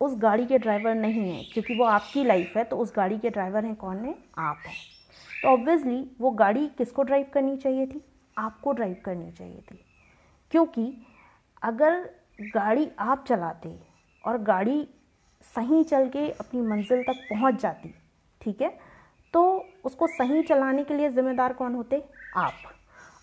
उस 0.00 0.14
गाड़ी 0.18 0.46
के 0.46 0.58
ड्राइवर 0.58 0.94
नहीं 0.94 1.30
हैं, 1.32 1.44
क्योंकि 1.52 1.78
वो 1.78 1.84
आपकी 1.84 2.24
लाइफ 2.24 2.56
है 2.56 2.64
तो 2.64 2.76
उस 2.76 2.92
गाड़ी 2.96 3.18
के 3.18 3.30
ड्राइवर 3.30 3.64
हैं 3.64 3.74
कौन 3.76 4.04
है? 4.04 4.14
आप 4.38 4.62
हैं। 4.66 4.74
तो 5.42 5.48
ऑब्वियसली 5.48 6.10
वो 6.20 6.30
गाड़ी 6.30 6.66
किसको 6.68 7.02
ड्राइव 7.02 7.26
करनी 7.34 7.56
चाहिए 7.56 7.86
थी? 7.86 8.04
आपको 8.38 8.72
ड्राइव 8.72 8.96
करनी 9.04 9.30
चाहिए 9.32 9.62
थी। 9.70 9.84
क्योंकि 10.50 11.06
अगर 11.62 11.98
गाड़ी 12.54 12.88
आप 12.98 13.24
चलाते 13.28 13.76
और 14.24 14.38
गाड़ी 14.42 14.86
सही 15.56 15.82
चल 15.84 16.08
के 16.08 16.28
अपनी 16.30 16.60
मंजिल 16.60 17.02
तक 17.02 17.20
पहुँच 17.30 17.60
जाती, 17.62 17.94
ठीक 18.40 18.62
है? 18.62 18.68
तो 19.34 19.42
उसको 19.84 20.06
सही 20.06 20.42
चलाने 20.42 20.84
के 20.84 20.94
लिए 20.94 21.08
ज़िम्मेदार 21.10 21.52
कौन 21.52 21.74
होते? 21.74 22.02
आप। 22.36 22.52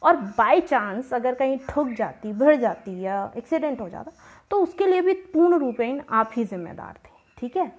और 0.01 0.15
बाय 0.37 0.59
चांस 0.61 1.13
अगर 1.13 1.35
कहीं 1.35 1.57
ठुक 1.69 1.87
जाती, 1.89 2.31
भिड़ 2.33 2.55
जाती 2.55 2.99
या 3.01 3.31
एक्सीडेंट 3.37 3.81
हो 3.81 3.89
जाता 3.89 4.11
तो 4.51 4.61
उसके 4.63 4.85
लिए 4.85 5.01
भी 5.01 5.13
पूर्ण 5.33 5.57
रूपेण 5.59 6.01
आप 6.09 6.31
ही 6.35 6.43
जिम्मेदार 6.45 6.93
थे, 6.95 7.09
ठीक 7.37 7.57
है? 7.57 7.71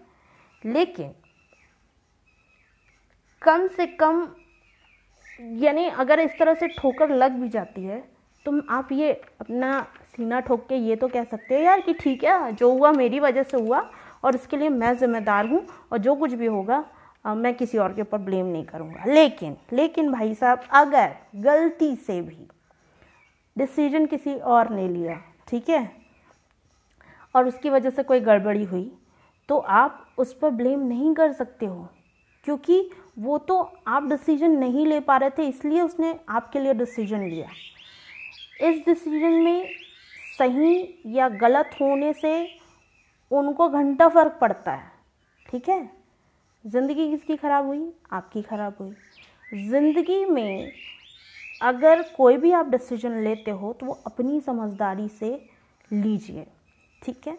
लेकिन 0.64 1.14
कम 3.42 3.66
से 3.68 3.86
कम, 3.86 4.28
यानी 5.38 5.86
अगर 5.86 6.20
इस 6.20 6.38
तरह 6.38 6.54
से 6.54 6.68
ठोकर 6.68 7.10
लग 7.10 7.32
भी 7.32 7.48
जाती 7.48 7.84
है 7.84 8.00
तो 8.46 8.60
आप 8.70 8.92
ये 8.92 9.12
अपना 9.40 9.86
सीना 10.18 10.38
ठोक 10.40 10.64
के 10.68 10.74
ये 10.76 10.94
तो 10.96 11.08
कह 11.08 11.24
सकते 11.24 11.54
हो 11.54 11.60
यार 11.60 11.80
कि 11.80 11.92
ठीक 11.94 12.24
है, 12.24 12.52
जो 12.52 12.70
हुआ 12.70 12.90
मेरी 12.92 13.20
वजह 13.20 13.42
से 13.42 13.56
हुआ 13.58 13.78
और 14.24 14.34
इसके 14.34 14.56
लिए 14.56 14.68
मैं 14.70 14.96
ज़िम्मेदार 14.98 15.46
हूँ 15.46 15.60
और 15.92 15.98
जो 15.98 16.14
कुछ 16.16 16.32
भी 16.32 16.46
होगा 16.46 16.84
मैं 17.26 17.54
किसी 17.54 17.78
और 17.78 17.92
के 17.92 18.02
ऊपर 18.02 18.18
ब्लेम 18.20 18.46
नहीं 18.46 18.64
करूँगा। 18.64 19.04
लेकिन 19.06 19.56
लेकिन 19.72 20.10
भाई 20.12 20.34
साहब, 20.34 20.60
अगर 20.72 21.14
गलती 21.36 21.94
से 21.96 22.20
भी 22.22 22.46
डिसीज़न 23.56 24.06
किसी 24.06 24.34
और 24.34 24.70
ने 24.70 24.88
लिया, 24.88 25.20
ठीक 25.48 25.68
है, 25.68 25.90
और 27.34 27.46
उसकी 27.48 27.70
वजह 27.70 27.90
से 27.90 28.02
कोई 28.02 28.20
गड़बड़ी 28.20 28.64
हुई 28.64 28.90
तो 29.48 29.58
आप 29.58 30.06
उस 30.18 30.32
पर 30.34 30.50
ब्लेम 30.52 30.80
नहीं 30.82 31.14
कर 31.14 31.32
सकते 31.34 31.66
हो, 31.66 31.88
क्योंकि 32.46 32.90
वो 33.18 33.38
तो 33.40 33.60
आप 33.88 34.08
डिसीज़न 34.08 34.58
नहीं 34.58 34.86
ले 34.86 35.00
पा 35.00 35.16
रहे 35.16 35.30
थे, 35.30 35.48
इसलिए 35.48 35.80
उसने 35.82 36.18
आपके 36.28 36.60
लिए 36.60 36.74
डिसीज़न 36.76 37.22
लिया। 37.22 37.48
इस 38.60 38.84
डिसीज़न 38.86 39.42
में 39.42 39.68
सही 40.38 41.02
या 41.06 41.28
गलत 41.28 41.70
होने 41.80 42.12
से 42.12 42.32
उनको 43.30 43.68
घंटा 43.68 44.08
फ़र्क 44.08 44.38
पड़ता 44.40 44.72
है। 44.72 44.90
ठीक 45.46 45.68
है? 45.68 45.88
ज़िंदगी 46.64 47.10
किसकी 47.10 47.36
ख़राब 47.36 47.66
हुई? 47.66 47.92
आपकी 48.12 48.42
ख़राब 48.42 48.76
हुई। 48.80 49.68
ज़िंदगी 49.68 50.24
में 50.24 50.72
अगर 51.62 52.02
कोई 52.16 52.36
भी 52.36 52.52
आप 52.52 52.68
डिसीज़न 52.68 53.22
लेते 53.24 53.50
हो 53.50 53.72
तो 53.72 53.86
वो 53.86 53.98
अपनी 54.06 54.40
समझदारी 54.40 55.08
से 55.10 55.30
लीजिए। 55.90 56.46
ठीक 57.02 57.28
है? 57.28 57.36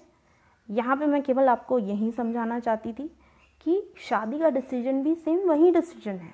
यहाँ 0.70 0.96
पे 0.98 1.06
मैं 1.06 1.22
केवल 1.24 1.50
आपको 1.50 1.80
यही 1.80 2.12
समझाना 2.12 2.60
चाहती 2.60 2.94
थी 2.94 3.08
कि 3.66 3.82
शादी 4.00 4.40
का 4.40 4.50
डिसीज़न 4.50 5.04
भी 5.04 5.14
सेम 5.16 5.40
वही 5.50 5.72
डिसीज़न 5.72 6.18
है। 6.18 6.34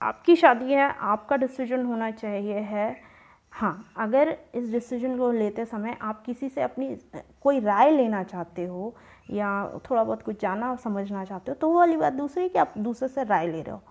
आपकी 0.00 0.36
शादी 0.36 0.72
है, 0.72 0.88
आपका 0.90 1.36
डिसीज़न 1.36 1.84
होना 1.84 2.10
चाहिए, 2.10 2.58
है 2.58 3.11
हाँ 3.52 3.92
अगर 3.96 4.36
इस 4.54 4.70
डिसीज़न 4.72 5.16
को 5.18 5.30
लेते 5.32 5.64
समय 5.64 5.96
आप 6.02 6.22
किसी 6.24 6.48
से 6.48 6.62
अपनी, 6.62 6.96
कोई 7.42 7.60
राय 7.60 7.90
लेना 7.90 8.22
चाहते 8.22 8.64
हो 8.64 8.94
या 9.30 9.80
थोड़ा 9.90 10.04
बहुत 10.04 10.22
कुछ 10.22 10.40
जाना 10.42 10.74
समझना 10.76 11.24
चाहते 11.24 11.50
हो 11.50 11.54
तो 11.54 11.68
वो 11.68 11.78
वाली 11.78 11.96
बात 11.96 12.12
दूसरी 12.12 12.48
कि 12.48 12.58
आप 12.58 12.74
दूसरे 12.78 13.08
से 13.08 13.24
राय 13.24 13.46
ले 13.46 13.60
रहे 13.62 13.72
हो। 13.72 13.82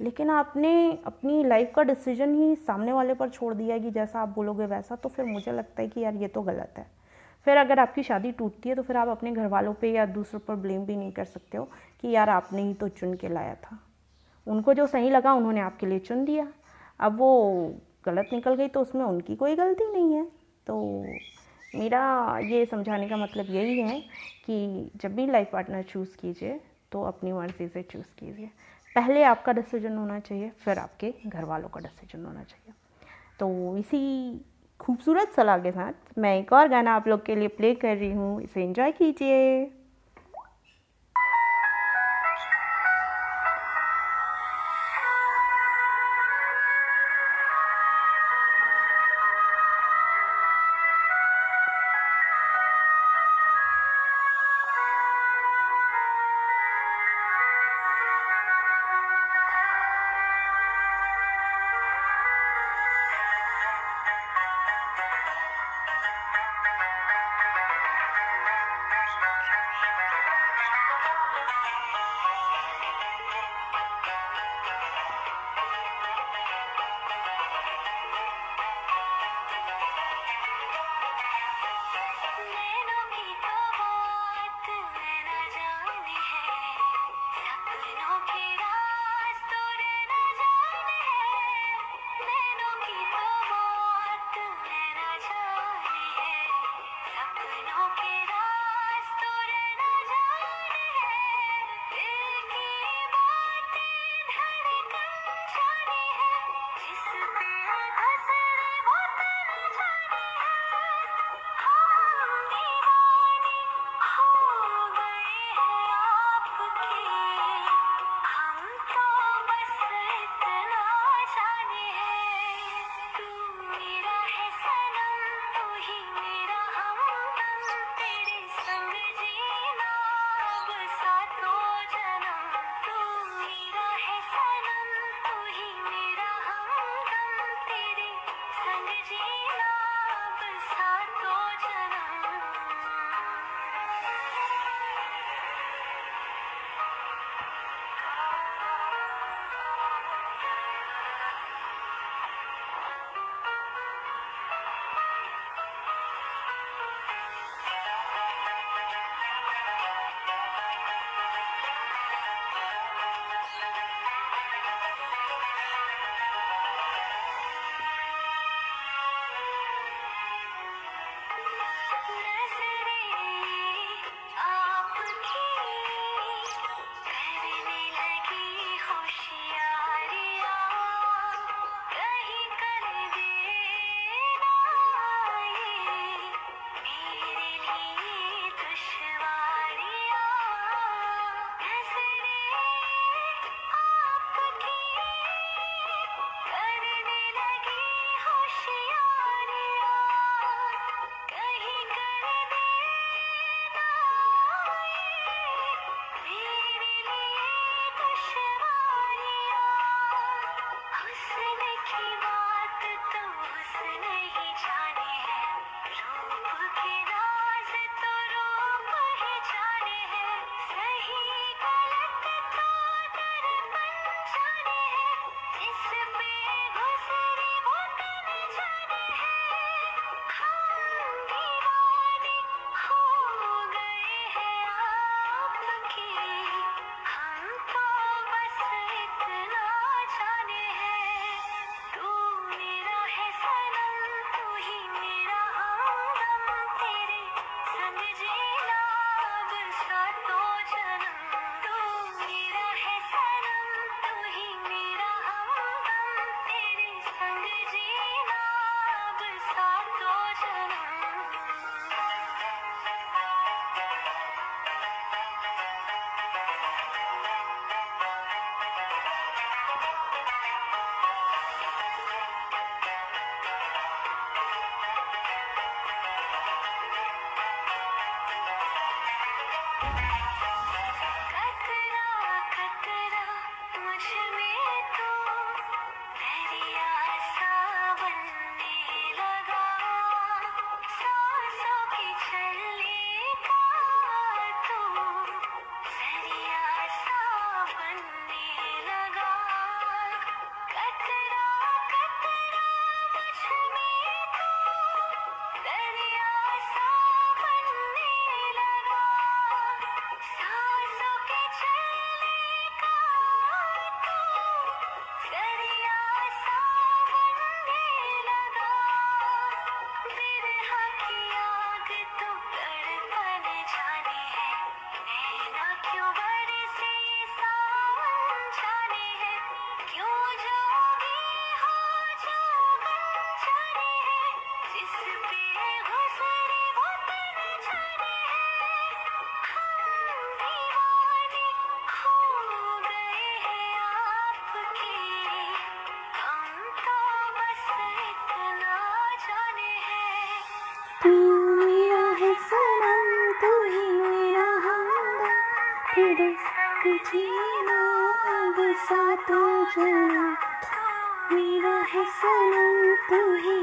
लेकिन 0.00 0.30
आपने 0.30 0.98
अपनी 1.06 1.44
लाइफ 1.44 1.72
का 1.76 1.82
डिसीज़न 1.82 2.34
ही 2.34 2.54
सामने 2.56 2.92
वाले 2.92 3.14
पर 3.14 3.28
छोड़ 3.28 3.52
दिया 3.54 3.78
कि 3.78 3.90
जैसा 3.90 4.20
आप 4.20 4.28
बोलोगे 4.28 4.66
वैसा 4.66 4.96
तो 4.96 5.08
फिर 5.08 5.24
मुझे 5.24 5.52
लगता 5.52 5.82
है 5.82 5.88
कि 5.88 6.00
यार 6.00 6.14
ये 6.14 6.28
तो 6.28 6.42
गलत 6.42 6.74
है। 6.78 6.86
फिर 7.46 7.56
अगर 7.56 7.78
आपकी 7.78 8.02
शादी 8.02 8.32
टूटती 8.32 8.68
है 8.68 8.74
तो 8.74 8.82
फिर 8.82 8.96
आप 8.96 9.08
अपने 9.08 9.32
घर 9.32 9.46
वालों 9.46 9.72
पर 9.72 9.86
या 9.86 10.06
दूसरों 10.06 10.40
पर 10.40 10.54
ब्लेम 10.54 10.84
भी 10.84 10.96
नहीं 10.96 11.12
कर 11.12 11.24
सकते 11.24 11.58
हो 11.58 11.68
कि 12.00 12.10
यार 12.10 12.30
आपने 12.30 12.62
ही 12.62 12.74
तो 12.74 12.88
चुन 12.88 13.14
के 13.14 13.28
लाया 13.28 13.54
था। 13.54 13.78
उनको 14.46 14.74
जो 14.74 14.86
सही 14.86 15.10
लगा, 15.10 15.32
उन्होंने 15.32 15.60
आपके 15.60 15.86
लिए 15.86 15.98
चुन 15.98 16.24
दिया। 16.24 16.46
अब 17.00 17.18
वो 17.18 17.74
गलत 18.06 18.28
निकल 18.32 18.54
गई 18.54 18.68
तो 18.68 18.80
उसमें 18.80 19.04
उनकी 19.04 19.36
कोई 19.36 19.56
गलती 19.56 19.90
नहीं 19.92 20.14
है। 20.14 20.24
तो 20.66 21.04
मेरा 21.74 22.38
ये 22.44 22.64
समझाने 22.66 23.08
का 23.08 23.16
मतलब 23.16 23.46
यही 23.50 23.78
है 23.80 24.00
कि 24.46 24.90
जब 24.96 25.14
भी 25.14 25.26
लाइफ 25.26 25.50
पार्टनर 25.52 25.82
चूज़ 25.82 26.16
कीजिए 26.16 26.60
तो 26.92 27.02
अपनी 27.02 27.32
मर्ज़ी 27.32 27.68
से 27.68 27.82
चूज़ 27.82 28.14
कीजिए। 28.18 28.50
पहले 28.96 29.22
आपका 29.24 29.52
डिसीज़न 29.52 29.96
होना 29.96 30.18
चाहिए, 30.20 30.50
फिर 30.58 30.78
आपके 30.78 31.12
घर 31.26 31.44
वालों 31.44 31.68
का 31.68 31.80
डिसीज़न 31.80 32.24
होना 32.24 32.42
चाहिए। 32.42 32.74
तो 33.38 33.76
इसी 33.78 34.40
खूबसूरत 34.80 35.32
सलाह 35.32 35.58
के 35.58 35.70
साथ 35.72 36.18
मैं 36.18 36.38
एक 36.38 36.52
और 36.52 36.68
गाना 36.68 36.94
आप 36.96 37.08
लोग 37.08 37.24
के 37.26 37.36
लिए 37.36 37.48
प्ले 37.50 37.74
कर 37.74 37.96
रही 37.96 38.12
हूँ। 38.12 38.40
इसे 38.42 38.62
एंजॉय 38.62 38.92
कीजिए। 38.92 39.64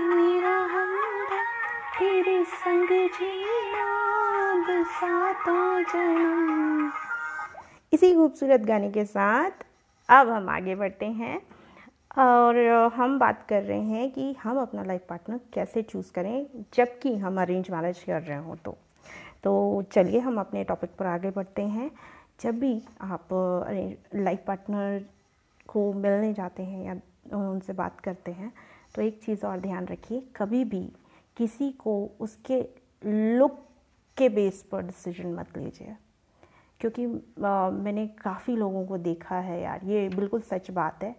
मेरा 0.03 0.57
तेरे 1.99 2.43
संग 2.45 2.89
जन्म 5.85 6.91
इसी 7.93 8.13
खूबसूरत 8.15 8.61
गाने 8.61 8.89
के 8.91 9.05
साथ 9.05 9.63
अब 10.09 10.29
हम 10.29 10.49
आगे 10.49 10.75
बढ़ते 10.75 11.05
हैं 11.11 11.37
और 12.19 12.57
हम 12.95 13.17
बात 13.19 13.45
कर 13.49 13.63
रहे 13.63 13.81
हैं 13.81 14.09
कि 14.11 14.33
हम 14.43 14.59
अपना 14.61 14.83
लाइफ 14.83 15.01
पार्टनर 15.09 15.39
कैसे 15.53 15.81
चूज़ 15.81 16.11
करें, 16.11 16.45
जबकि 16.73 17.15
हम 17.17 17.41
अरेंज 17.41 17.69
मैरिज 17.71 18.03
कर 18.03 18.21
रहे 18.21 18.37
हों 18.37 18.55
तो। 18.55 18.77
तो 19.43 19.83
चलिए 19.91 20.19
हम 20.19 20.39
अपने 20.39 20.63
टॉपिक 20.63 20.89
पर 20.99 21.05
आगे 21.05 21.31
बढ़ते 21.31 21.61
हैं। 21.61 21.89
जब 22.41 22.59
भी 22.59 22.81
आप 23.01 23.27
लाइफ 24.15 24.43
पार्टनर 24.47 25.03
को 25.67 25.91
मिलने 25.93 26.33
जाते 26.33 26.63
हैं 26.63 26.85
या 26.85 26.93
उनसे 27.37 27.73
बात 27.73 27.99
करते 27.99 28.31
हैं 28.31 28.51
तो 28.95 29.01
एक 29.01 29.19
चीज़ 29.23 29.45
और 29.45 29.59
ध्यान 29.59 29.85
रखिए 29.85 30.23
कभी 30.35 30.63
भी 30.65 30.81
किसी 31.37 31.71
को 31.79 31.93
उसके 32.19 32.59
लुक 33.37 33.59
के 34.17 34.29
बेस 34.29 34.61
पर 34.71 34.81
डिसीज़न 34.81 35.33
मत 35.33 35.57
लीजिए। 35.57 35.95
क्योंकि 36.81 37.05
आ, 37.45 37.69
मैंने 37.69 38.07
काफ़ी 38.23 38.55
लोगों 38.55 38.85
को 38.85 38.97
देखा 38.97 39.35
है 39.35 39.61
यार 39.61 39.85
ये 39.85 40.07
बिल्कुल 40.09 40.41
सच 40.41 40.69
बात 40.71 41.03
है 41.03 41.11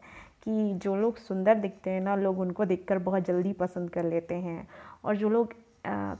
कि 0.45 0.73
जो 0.75 0.95
लोग 0.97 1.17
सुंदर 1.19 1.55
दिखते 1.55 1.91
हैं 1.91 2.01
ना 2.01 2.15
लोग 2.17 2.41
उनको 2.41 2.65
देखकर 2.65 2.99
बहुत 3.01 3.27
जल्दी 3.27 3.53
पसंद 3.53 3.91
कर 3.91 4.05
लेते 4.05 4.35
हैं। 4.37 4.67
और 5.05 5.17
जो 5.17 5.29
लोग 5.29 5.55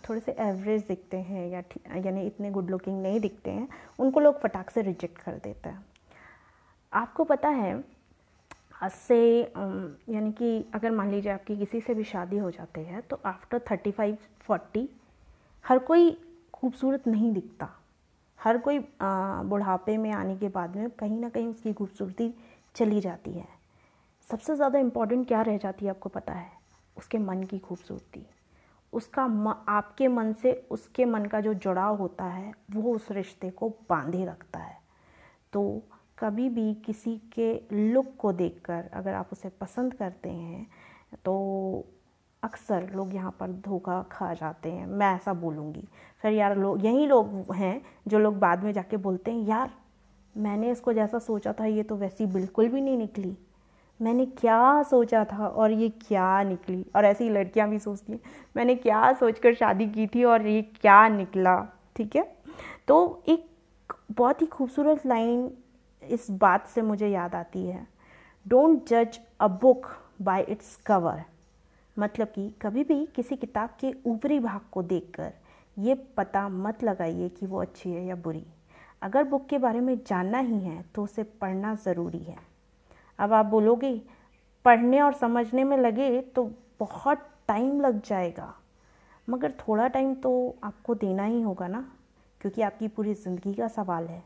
थोड़े 0.09 0.21
से 0.21 0.33
एवरेज 0.41 0.85
दिखते 0.89 1.17
हैं 1.17 1.49
या 1.51 1.63
यानी 1.97 2.27
इतने 2.27 2.51
गुड 2.51 2.71
लुकिंग 2.71 3.03
नहीं 3.03 3.21
दिखते 3.21 3.51
हैं 3.51 3.69
उनको 3.99 4.21
लोग 4.21 4.41
फटाक 4.41 4.71
से 4.71 4.83
रिजेक्ट 4.83 5.19
कर 5.19 5.33
देते 5.35 5.69
हैं। 5.69 5.85
आपको 6.93 7.25
पता 7.25 7.49
है 7.51 7.75
से 8.83 9.19
यानी 9.41 10.33
कि 10.33 10.65
अगर 10.75 10.91
मान 10.91 11.11
लीजिए 11.11 11.33
आपकी 11.33 11.57
किसी 11.57 11.81
से 11.81 11.95
भी 11.95 12.05
शादी 12.05 12.39
हो 12.39 12.51
जाती 12.51 12.81
है 12.81 13.01
तो 13.01 13.21
आफ्टर 13.27 13.61
थर्टी 13.71 13.91
फाइव 13.91 14.17
फोर्टी 14.41 14.89
हर 15.65 15.79
कोई 15.81 16.11
खूबसूरत 16.55 17.07
नहीं 17.07 17.33
दिखता। 17.33 17.69
हर 18.41 18.59
कोई 18.59 18.79
बुढ़ापे 19.03 19.97
में 19.97 20.11
आने 20.13 20.37
के 20.37 20.49
बाद 20.49 20.77
में 20.77 20.91
कहीं 20.91 21.19
ना 21.21 21.29
कहीं 21.29 21.47
उसकी 21.47 21.73
खूबसूरती 21.73 22.33
चली 22.75 23.01
जाती 23.01 23.33
है। 23.33 23.47
सबसे 24.27 24.55
ज़्यादा 24.57 24.79
इंपॉर्टेंट 24.79 25.27
क्या 25.29 25.43
रह 25.43 25.57
जाती 25.59 25.85
है 25.85 25.91
आपको 25.91 26.09
पता 26.09 26.33
है? 26.33 26.51
उसके 26.97 27.19
मन 27.19 27.43
की 27.43 27.59
खूबसूरती। 27.59 28.27
उसका 28.93 29.27
म, 29.27 29.55
आपके 29.69 30.09
मन 30.09 30.33
से 30.33 30.53
उसके 30.71 31.05
मन 31.05 31.25
का 31.25 31.41
जो 31.41 31.55
जुड़ाव 31.55 31.97
होता 31.97 32.25
है 32.25 32.53
वो 32.73 32.95
उस 32.95 33.11
रिश्ते 33.11 33.51
को 33.51 33.69
बांधे 33.89 34.25
रखता 34.25 34.59
है। 34.59 34.79
तो 35.53 35.83
कभी 36.19 36.49
भी 36.49 36.73
किसी 36.75 37.17
के 37.33 37.53
लुक 37.93 38.07
को 38.19 38.33
देखकर 38.33 38.85
अगर 38.95 39.15
आप 39.15 39.29
उसे 39.33 39.49
पसंद 39.61 39.95
करते 39.95 40.29
हैं 40.29 40.67
तो 41.25 41.85
अक्सर 42.43 42.91
लोग 42.95 43.15
यहाँ 43.15 43.31
पर 43.41 43.51
धोखा 43.65 44.01
खा 44.13 44.33
जाते 44.35 44.71
हैं। 44.73 44.87
मैं 44.87 45.15
ऐसा 45.15 45.33
बोलूँगी। 45.35 45.85
फिर 46.23 46.33
यार 46.33 46.57
लोग 46.57 46.85
यही 46.85 47.07
लोग 47.07 47.55
हैं 47.55 47.81
जो 48.09 48.19
लोग 48.19 48.39
बाद 48.39 48.65
में 48.65 48.73
जाके 48.73 48.97
बोलते 48.97 49.31
हैं, 49.31 49.47
यार, 49.47 49.71
मैंने 50.35 50.71
इसको 50.71 50.93
जैसा 50.93 51.19
सोचा 51.19 51.53
था, 51.53 51.65
ये 51.67 51.83
तो 51.83 51.97
वैसी 51.97 52.27
बिल्कुल 52.27 52.69
भी 52.69 52.81
नहीं 52.81 52.99
निकली। 52.99 53.37
मैंने 54.01 54.27
क्या 54.27 54.83
सोचा 54.83 55.25
था 55.25 55.47
और 55.47 55.71
ये 55.71 55.89
क्या 55.89 56.43
निकली? 56.43 56.85
और 56.97 57.05
ऐसी 57.05 57.29
लड़कियाँ 57.31 57.69
भी 57.69 57.79
सोचती 57.79 58.13
हैं, 58.13 58.21
मैंने 58.57 58.75
क्या 58.75 59.13
सोचकर 59.13 59.55
शादी 59.55 59.87
की 59.87 60.07
थी 60.07 60.25
और 60.25 60.47
ये 60.47 60.63
क्या 60.63 61.07
निकला? 61.09 61.57
ठीक 61.97 62.17
है? 62.17 62.37
तो 62.89 63.23
एक 63.29 63.47
बहुत 64.13 64.43
ही 64.43 64.47
खूबसूरत 64.47 65.07
लाइन 65.07 65.51
इस 66.05 66.31
बात 66.33 66.67
से 66.69 66.83
मुझे 66.83 67.09
याद 67.09 67.35
आती 67.35 67.65
है। 67.67 67.87
डोंट 68.47 68.89
जज 68.89 69.19
a 69.41 69.47
book 69.61 69.87
by 70.23 70.43
its 70.43 70.75
cover 70.87 71.23
मतलब 71.97 72.29
कि 72.29 72.49
कभी 72.63 72.85
भी 72.85 73.05
किसी 73.07 73.37
किताब 73.37 73.77
के 73.81 73.93
ऊपरी 74.07 74.39
भाग 74.41 74.61
को 74.73 74.83
देखकर 74.85 75.33
ये 75.77 75.95
पता 76.17 76.49
मत 76.49 76.83
लगाइए 76.85 77.29
कि 77.31 77.47
वो 77.47 77.61
अच्छी 77.61 77.91
है 77.91 78.05
या 78.07 78.15
बुरी। 78.17 78.45
अगर 79.03 79.25
बुक 79.25 79.47
के 79.47 79.59
बारे 79.59 79.81
में 79.81 79.97
जानना 80.07 80.39
ही 80.39 80.59
है 80.61 80.85
तो 80.95 81.05
उसे 81.05 81.23
पढ़ना 81.41 81.75
ज़रूरी 81.77 82.19
है। 82.19 82.37
अब 83.19 83.33
आप 83.33 83.47
बोलोगे, 83.47 84.01
पढ़ने 84.65 85.01
और 85.01 85.13
समझने 85.13 85.65
में 85.65 85.77
लगे 85.77 86.21
तो 86.37 86.51
बहुत 86.81 87.27
टाइम 87.49 87.81
लग 87.81 88.01
जाएगा। 88.03 88.55
मगर 89.29 89.53
थोड़ा 89.59 89.89
टाइम 89.89 90.15
तो 90.15 90.57
आपको 90.65 90.95
देना 90.95 91.25
ही 91.25 91.41
होगा 91.43 91.69
ना, 91.69 91.85
क्योंकि 92.41 92.63
आपकी 92.63 92.89
पूरी 92.89 93.15
ज़िंदगी 93.15 93.55
का 93.55 93.69
सवाल 93.69 94.07
है। 94.07 94.23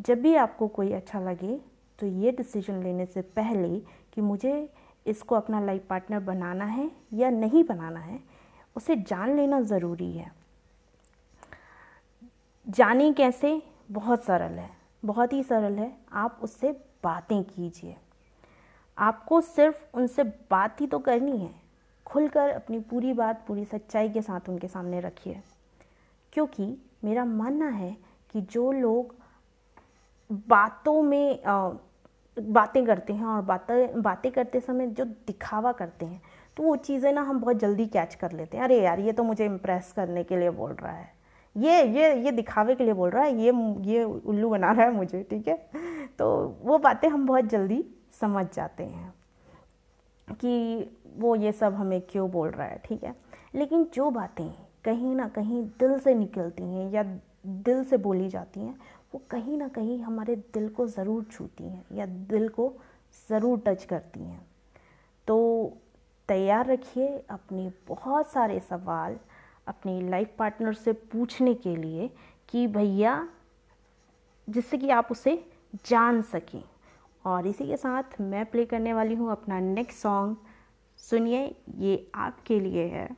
जब 0.00 0.20
भी 0.20 0.34
आपको 0.34 0.68
कोई 0.68 0.92
अच्छा 0.92 1.20
लगे 1.20 1.60
तो 1.98 2.06
ये 2.06 2.32
डिसीज़न 2.32 2.82
लेने 2.82 3.06
से 3.06 3.22
पहले 3.22 3.82
कि 4.12 4.20
मुझे 4.20 4.72
इसको 5.06 5.34
अपना 5.34 5.60
लाइफ 5.60 5.86
पार्टनर 5.90 6.20
बनाना 6.20 6.64
है 6.64 6.90
या 7.12 7.30
नहीं 7.30 7.64
बनाना 7.64 8.00
है, 8.00 8.20
उसे 8.76 8.96
जान 8.96 9.36
लेना 9.36 9.60
ज़रूरी 9.60 10.12
है। 10.12 10.32
जाने 12.68 13.12
कैसे? 13.12 13.62
बहुत 13.90 14.24
सरल 14.24 14.52
है। 14.52 14.70
बहुत 15.04 15.32
ही 15.32 15.42
सरल 15.42 15.74
है। 15.74 15.96
आप 16.12 16.40
उससे 16.42 16.72
बातें 17.04 17.44
कीजिए। 17.44 17.96
आपको 18.98 19.40
सिर्फ़ 19.40 19.84
उनसे 19.94 20.24
बात 20.24 20.80
ही 20.80 20.86
तो 20.86 20.98
करनी 20.98 21.38
है। 21.38 21.54
खुलकर 22.06 22.48
अपनी 22.48 22.80
पूरी 22.80 23.12
बात, 23.12 23.44
पूरी 23.46 23.64
सच्चाई 23.64 24.08
के 24.08 24.22
साथ 24.22 24.40
उनके 24.48 24.68
सामने 24.68 25.00
रखिए। 25.00 25.42
क्योंकि 26.32 26.82
मेरा 27.04 27.24
मानना 27.24 27.68
है 27.68 27.96
कि 28.30 28.40
जो 28.40 28.72
लोग 28.72 29.21
बातों 30.48 31.00
में 31.02 31.40
बातें 32.36 32.84
करते 32.86 33.12
हैं 33.12 33.24
और 33.26 33.42
बातें 33.42 34.02
बातें 34.02 34.30
करते 34.32 34.60
समय 34.60 34.86
जो 34.88 35.04
दिखावा 35.04 35.72
करते 35.72 36.06
हैं 36.06 36.20
तो 36.56 36.62
वो 36.62 36.76
चीज़ें 36.76 37.12
ना 37.12 37.22
हम 37.22 37.40
बहुत 37.40 37.56
जल्दी 37.56 37.86
कैच 37.86 38.14
कर 38.14 38.32
लेते 38.32 38.56
हैं। 38.56 38.64
अरे 38.64 38.80
यार, 38.80 39.00
ये 39.00 39.12
तो 39.12 39.22
मुझे 39.22 39.44
इम्प्रेस 39.44 39.92
करने 39.96 40.24
के 40.24 40.36
लिए 40.36 40.50
बोल 40.50 40.72
रहा 40.72 40.92
है। 40.92 41.10
ये 41.56 41.82
ये 41.84 42.14
ये 42.24 42.30
दिखावे 42.32 42.74
के 42.74 42.84
लिए 42.84 42.94
बोल 42.94 43.10
रहा 43.10 43.22
है, 43.24 43.34
ये 43.34 43.52
ये 43.86 44.04
उल्लू 44.04 44.50
बना 44.50 44.72
रहा 44.72 44.86
है 44.86 44.92
मुझे, 44.92 45.22
ठीक 45.30 45.48
है? 45.48 45.56
तो 46.18 46.58
वो 46.62 46.78
बातें 46.78 47.08
हम 47.08 47.26
बहुत 47.26 47.44
जल्दी 47.44 47.84
समझ 48.20 48.46
जाते 48.54 48.84
हैं 48.84 49.12
कि 50.28 50.90
वो 51.18 51.34
ये 51.36 51.52
सब 51.52 51.74
हमें 51.74 52.00
क्यों 52.00 52.30
बोल 52.30 52.48
रहा 52.50 52.66
है, 52.66 52.80
ठीक 52.84 53.04
है? 53.04 53.14
लेकिन 53.54 53.86
जो 53.94 54.10
बातें 54.10 54.50
कहीं 54.84 55.14
ना 55.16 55.28
कहीं 55.28 55.62
दिल 55.80 55.98
से 55.98 56.14
निकलती 56.14 56.62
हैं 56.64 56.90
या 56.92 57.02
दिल 57.46 57.84
से 57.84 57.96
बोली 57.96 58.28
जाती 58.28 58.60
हैं 58.60 58.74
वो 59.14 59.20
कहीं 59.30 59.56
ना 59.58 59.68
कहीं 59.68 60.00
हमारे 60.02 60.36
दिल 60.54 60.68
को 60.68 60.86
ज़रूर 60.86 61.24
छूती 61.24 61.64
हैं 61.64 61.84
या 61.92 62.06
दिल 62.06 62.48
को 62.48 62.72
ज़रूर 63.30 63.62
टच 63.66 63.84
करती 63.84 64.20
हैं। 64.20 64.40
तो 65.28 65.36
तैयार 66.28 66.66
रखिए 66.66 67.08
अपने 67.30 67.70
बहुत 67.88 68.30
सारे 68.30 68.58
सवाल 68.60 69.18
अपनी 69.68 70.00
लाइफ 70.08 70.34
पार्टनर 70.38 70.74
से 70.74 70.92
पूछने 70.92 71.54
के 71.54 71.74
लिए 71.76 72.10
कि 72.48 72.66
भैया, 72.66 73.28
जिससे 74.48 74.78
कि 74.78 74.90
आप 74.90 75.08
उसे 75.10 75.42
जान 75.86 76.22
सकें। 76.22 76.62
और 77.24 77.46
इसी 77.46 77.66
के 77.66 77.76
साथ 77.76 78.20
मैं 78.20 78.44
प्ले 78.46 78.64
करने 78.64 78.92
वाली 78.92 79.14
हूँ 79.14 79.30
अपना 79.30 79.58
नेक्स्ट 79.60 79.98
सॉन्ग 79.98 80.36
सुनिए, 81.00 81.54
ये 81.78 82.10
आपके 82.14 82.60
लिए 82.60 82.86
है। 82.86 83.08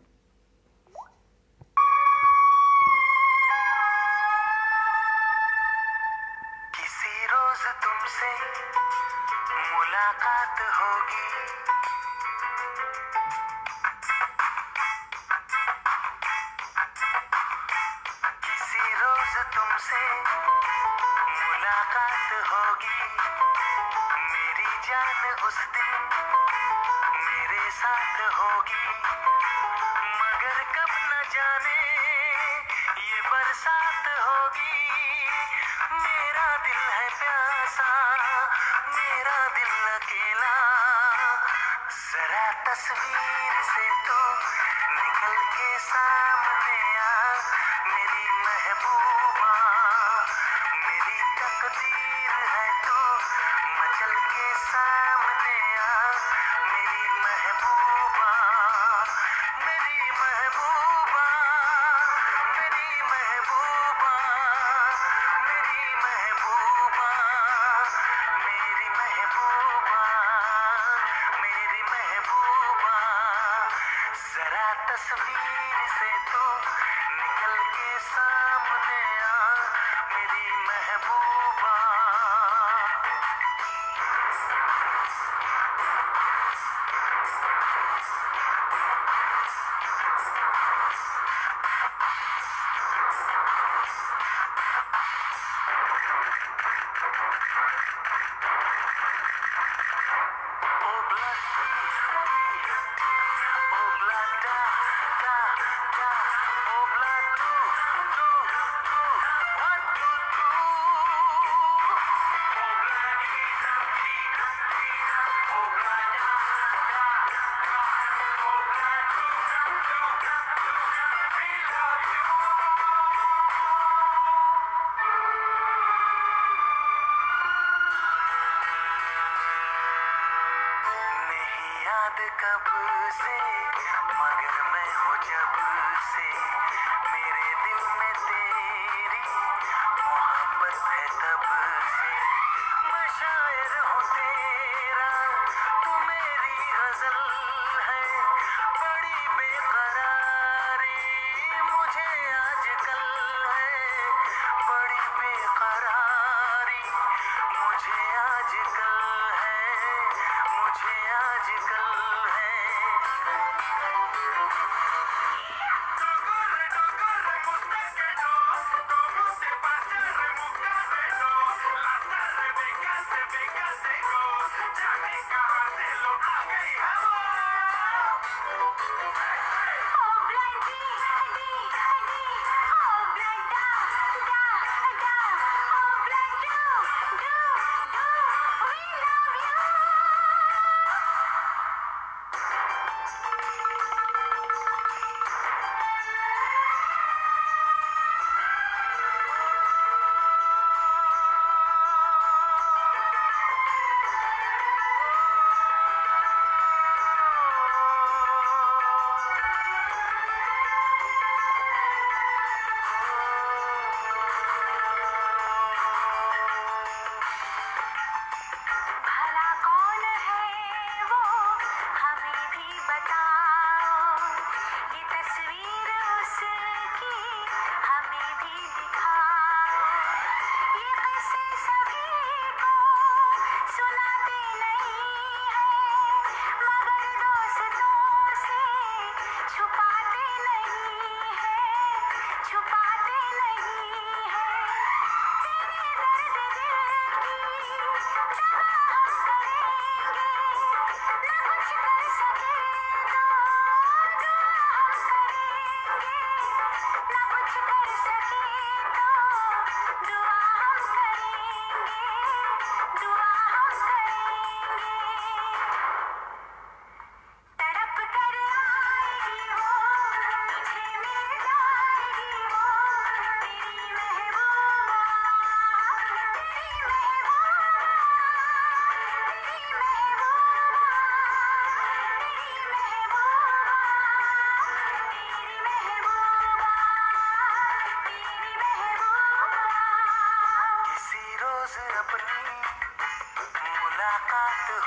ये 294.74 294.80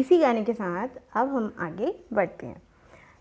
इसी 0.00 0.18
गाने 0.18 0.44
के 0.44 0.52
साथ 0.54 0.88
अब 1.16 1.28
हम 1.28 1.52
आगे 1.60 1.94
बढ़ते 2.12 2.46
हैं। 2.46 2.62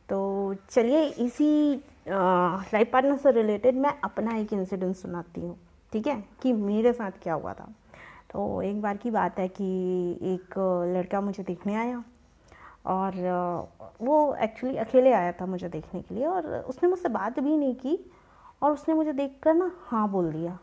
तो 0.10 0.56
चलिए 0.70 1.04
इसी 1.26 1.76
लाइफ 2.08 2.90
पार्टनर 2.94 3.18
से 3.18 3.32
रिलेटेड 3.32 3.76
मैं 3.76 3.94
अपना 4.04 4.36
एक 4.38 4.54
इंसिडेंट 4.54 4.96
सुनाती 4.96 5.42
हूँ, 5.42 5.58
ठीक 5.94 6.08
है? 6.08 6.24
कि 6.42 6.54
मेरे 6.54 6.94
साथ 6.94 7.12
क्या 7.24 7.34
हुआ 7.34 7.54
था। 7.54 7.68
तो 8.32 8.62
एक 8.62 8.82
बार 8.82 8.98
की 8.98 9.12
बात 9.12 9.40
है 9.40 9.48
कि 9.48 9.66
एक 10.34 10.58
लड़का 10.96 11.22
मुझे 11.22 11.44
देखने 11.44 11.76
आया 11.76 12.04
और 12.86 13.14
वो 14.02 14.36
एक्चुअली 14.42 14.78
अकेले 14.78 15.12
आया 15.14 15.32
था 15.32 15.46
मुझे 15.46 15.70
देखने 15.70 16.02
के 16.02 16.16
लिए 16.16 16.26
और 16.26 16.48
उसने 16.70 16.90
मुझसे 16.90 17.10
बात 17.10 17.40
भी 17.40 17.58
नहीं 17.58 17.76
की 17.76 18.00
और 18.64 18.72
उसने 18.72 18.96
मुझे 18.96 19.14
देख 19.14 19.40
कर 19.44 19.54
ना 19.54 19.72
हाँ 19.86 20.10
बोल 20.12 20.32
दिया। 20.32 20.58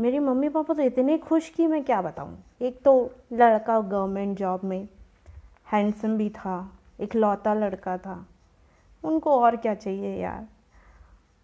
मेरी 0.00 0.18
मम्मी 0.18 0.48
पापा 0.48 0.74
तो 0.74 0.82
इतने 0.82 1.18
खुश 1.18 1.48
कि 1.48 1.66
मैं 1.66 1.82
क्या 1.84 2.02
बताऊँ। 2.02 2.38
एक 2.62 2.80
तो 2.82 3.10
लड़का 3.32 3.80
गवर्नमेंट 3.80 4.38
जॉब 4.38 4.60
में 4.64 4.88
हैंडसम 5.72 6.16
भी 6.18 6.28
था 6.30 6.78
एक 7.00 7.14
लौता 7.14 7.54
लड़का 7.54 7.96
था। 7.98 8.26
उनको 9.04 9.40
और 9.40 9.56
क्या 9.56 9.74
चाहिए 9.74 10.14
यार? 10.22 10.46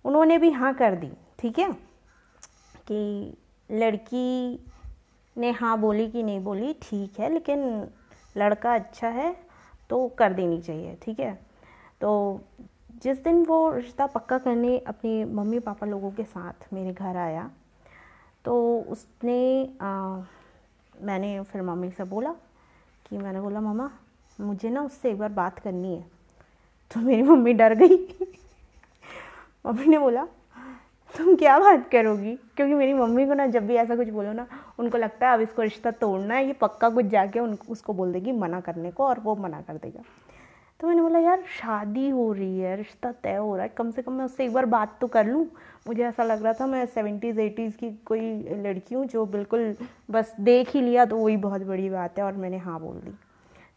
उन्होंने 0.05 0.39
भी 0.39 0.51
हाँ 0.51 0.73
कर 0.75 0.95
दी, 0.95 1.11
ठीक 1.39 1.59
है? 1.59 1.71
कि 2.89 3.37
लड़की 3.71 4.65
ने 5.37 5.51
हाँ 5.51 5.79
बोली 5.81 6.11
कि 6.11 6.23
नहीं 6.23 6.41
बोली, 6.41 6.73
ठीक 6.83 7.21
है, 7.21 7.33
लेकिन 7.33 7.89
लड़का 8.37 8.75
अच्छा 8.75 9.09
है 9.09 9.37
तो 9.91 10.09
कर 10.09 10.33
देनी 10.33 10.61
चाहिए, 10.61 10.97
ठीक 11.03 11.21
है? 11.21 11.35
तो 12.01 12.41
जिस 13.03 13.23
दिन 13.25 13.45
वो 13.45 13.71
रिश्ता 13.73 14.07
पक्का 14.07 14.39
करने 14.39 14.79
अपने 14.79 15.25
मम्मी 15.25 15.59
पापा 15.59 15.87
लोगों 15.87 16.11
के 16.11 16.25
साथ 16.25 16.73
मेरे 16.73 16.93
घर 16.93 17.17
आया 17.17 17.51
तो 18.47 18.55
उसने 18.89 19.39
आ, 19.81 20.21
मैंने 21.03 21.41
फिर 21.43 21.63
मम्मी 21.63 21.91
से 21.91 22.05
बोला 22.05 22.31
कि 23.09 23.19
मैंने 23.19 23.41
बोला 23.41 23.61
मामा 23.61 23.91
मुझे 24.39 24.71
ना 24.71 24.83
उससे 24.83 25.11
एक 25.11 25.19
बार 25.19 25.33
बात 25.33 25.59
करनी 25.59 25.95
है। 25.95 26.05
तो 26.91 27.01
मेरी 27.01 27.23
मम्मी 27.23 27.53
डर 27.53 27.75
गई। 27.75 27.97
मम्मी 29.67 29.87
ने 29.87 29.99
बोला 29.99 30.25
तुम 31.15 31.35
क्या 31.37 31.59
बात 31.59 31.89
करोगी? 31.93 32.35
क्योंकि 32.57 32.75
मेरी 32.75 32.93
मम्मी 32.95 33.27
को 33.27 33.35
ना 33.35 33.47
जब 33.47 33.67
भी 33.67 33.75
ऐसा 33.75 33.97
कुछ 33.97 34.09
बोलो 34.09 34.33
ना 34.33 34.47
उनको 34.79 34.99
लगता 34.99 35.29
है 35.29 35.35
अब 35.35 35.41
इसको 35.41 35.63
रिश्ता 35.63 35.91
तोड़ना 35.91 36.35
है 36.35 36.47
ये 36.47 36.53
पक्का 36.53 36.89
कुछ 36.89 37.07
जाके 37.07 37.41
उन 37.41 37.59
उसको 37.69 37.93
बोल 37.93 38.13
देगी 38.13 38.33
मना 38.33 38.61
करने 38.61 38.91
को 38.91 39.05
और 39.05 39.21
वो 39.21 39.35
मना 39.35 39.61
कर 39.61 39.77
देगा। 39.77 40.03
तो 40.81 40.89
मैंने 40.89 41.03
बोला 41.03 41.19
यार 41.19 41.43
शादी 41.61 42.09
हो 42.09 42.33
रही 42.33 42.59
है 42.59 42.77
रिश्ता 42.77 43.13
तय 43.13 43.37
हो 43.37 43.55
रहा 43.57 43.63
है 43.63 43.73
कम 43.77 43.91
से 43.91 44.03
कम 44.03 44.13
मैं 44.13 44.25
उससे 44.25 44.45
एक 44.45 44.53
बार 44.53 44.67
बात 44.67 44.99
तो 45.01 45.07
कर 45.07 45.27
लूँ 45.27 45.47
मुझे 45.87 46.03
ऐसा 46.05 46.23
लग 46.25 46.43
रहा 46.43 46.53
था 46.53 46.67
मैं 46.67 46.85
सेवेंटीज़ 46.87 47.41
एटीज़ 47.41 47.77
की 47.77 47.91
कोई 48.07 48.21
लड़की 48.63 48.95
हूँ 48.95 49.05
जो 49.07 49.25
बिल्कुल 49.27 49.75
बस 50.11 50.35
देख 50.41 50.75
ही 50.75 50.81
लिया 50.81 51.05
तो 51.05 51.17
वही 51.17 51.37
बहुत 51.39 51.63
बड़ी 51.63 51.89
बात 51.91 52.19
है 52.19 52.25
और 52.25 52.37
मैंने 52.37 52.59
हाँ 52.59 52.79
बोल 52.81 52.97
दी। 52.97 53.13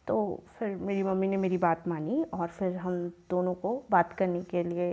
तो 0.08 0.43
फिर 0.60 0.76
मेरी 0.78 1.04
मम्मी 1.04 1.28
ने 1.28 1.38
मेरी 1.38 1.58
बात 1.58 1.88
मानी 1.88 2.24
और 2.34 2.48
फिर 2.48 2.76
हम 2.78 3.08
दोनों 3.30 3.54
को 3.54 3.82
बात 3.91 4.13
करने 4.13 4.41
के 4.41 4.63
लिए 4.63 4.89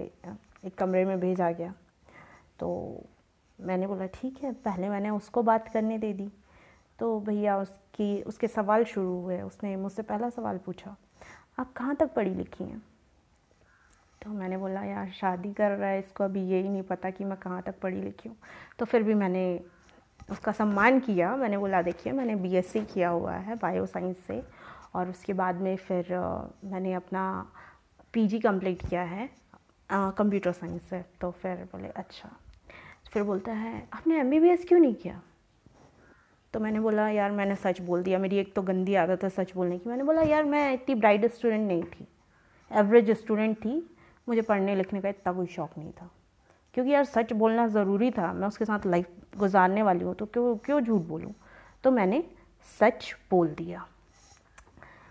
एक 0.65 0.75
कमरे 0.79 1.05
में 1.05 1.19
भेजा 1.21 1.51
गया। 1.51 1.75
तो 2.61 2.69
मैंने 3.59 3.87
बोला, 3.87 4.07
ठीक 4.07 4.43
है, 4.43 4.53
पहले 4.55 4.89
मैंने 4.89 5.11
उसको 5.11 5.43
बात 5.43 5.69
करने 5.69 5.99
दे 5.99 6.13
दी। 6.13 6.29
तो 6.99 7.19
भैया 7.21 7.57
उसकी, 7.59 8.23
उसके 8.23 8.49
सवाल 8.49 8.85
शुरू 8.85 9.21
हुए, 9.21 9.41
उसने 9.41 9.75
मुझसे 9.77 10.03
पहला 10.03 10.29
सवाल 10.31 10.59
पूछा, 10.59 10.97
आप 11.59 11.73
कहाँ 11.73 11.95
तक 11.97 12.13
पढ़ी 12.15 12.35
लिखी 12.35 12.65
हैं? 12.65 12.83
तो 14.27 14.33
मैंने 14.33 14.57
बोला, 14.57 14.83
यार, 14.83 15.11
शादी 15.11 15.53
कर 15.53 15.71
रहा 15.71 15.89
है, 15.89 15.99
इसको 15.99 16.25
अभी 16.25 16.41
यही 16.43 16.69
नहीं 16.69 16.83
पता 16.83 17.11
कि 17.11 17.25
मैं 17.25 17.37
कहाँ 17.39 17.61
तक 17.63 17.79
पढ़ी 17.81 18.01
लिखी 18.03 18.29
हूँ। 18.29 18.37
तो 18.79 18.85
फिर 18.85 19.03
भी 19.03 19.15
मैंने 19.15 19.45
उसका 20.31 20.53
सम्मान 20.53 20.99
किया। 21.01 21.35
मैंने 21.37 21.59
बोला, 21.59 21.83
देखिए, 21.83 22.13
मैंने 22.13 22.35
बीएससी 22.35 22.81
किया 22.85 23.09
हुआ 23.09 23.33
है 23.33 23.55
बायो 23.55 23.85
साइंस 23.87 24.17
से 24.27 24.43
और 24.95 25.11
उसके 25.11 25.33
बाद 25.33 25.61
में 25.61 25.77
फिर 25.77 26.13
मैंने 26.65 26.95
अपना 26.95 27.25
पीजी 28.13 28.39
कंप्लीट 28.39 28.87
किया 28.89 29.03
है 29.03 29.29
कंप्यूटर 29.91 30.53
साइंस 30.53 30.83
से। 30.83 31.05
तो 31.21 31.31
फिर 31.33 31.65
बोले 31.73 31.89
अच्छा। 31.89 32.37
फिर 33.13 33.23
बोलता 33.23 33.53
है, 33.53 33.89
आपने 33.93 34.19
एमबीबीएस 34.19 34.65
क्यों 34.69 34.81
नहीं 34.81 34.95
किया? 34.95 35.21
तो 36.55 36.61
मैंने 36.61 36.81
बोला, 36.81 37.09
यार, 37.09 37.31
मैंने 37.31 37.57
सच 37.57 37.81
बोल 37.81 38.03
दिया। 38.03 38.19
मेरी 38.19 38.39
एक 38.39 38.55
तो 38.55 38.63
गंदी 38.63 38.95
आदत 38.97 39.25
है 39.25 39.31
सच 39.31 39.55
बोलने 39.55 39.79
की। 39.79 39.91
मैंने 39.91 40.05
बोला, 40.05 40.23
यार, 40.25 40.45
मैं 40.45 40.73
इतनी 40.75 40.95
ब्राइट 40.95 41.33
स्टूडेंट 41.35 41.69
नहीं 41.69 41.83
थी। 41.85 42.09
एवरेज 42.71 43.11
स्टूडेंट 43.11 43.57
थी 43.57 43.96
मुझे 44.27 44.43
पढ़ने 44.43 44.75
लिखने 44.75 45.01
का 45.01 45.09
इतना 45.09 45.33
कोई 45.33 45.47
शौक़ 45.47 45.79
नहीं 45.79 45.93
था। 45.93 46.11
क्योंकि 46.75 46.93
यार 46.93 47.05
सच 47.05 47.33
बोलना 47.33 47.67
ज़रूरी 47.69 48.11
था, 48.11 48.33
मैं 48.33 48.49
उसके 48.49 48.65
साथ 48.65 48.87
लाइफ 48.87 49.09
गुजारने 49.39 49.83
वाली 49.83 50.05
हूँ 50.05 50.15
तो 50.15 50.27
क्यों 50.27 50.57
क्यों 50.57 50.81
झूठ 50.81 51.03
बोलूँ? 51.03 51.33
तो 51.85 51.91
मैंने 51.91 52.23
सच 52.69 53.15
बोल 53.31 53.49
दिया। 53.55 53.87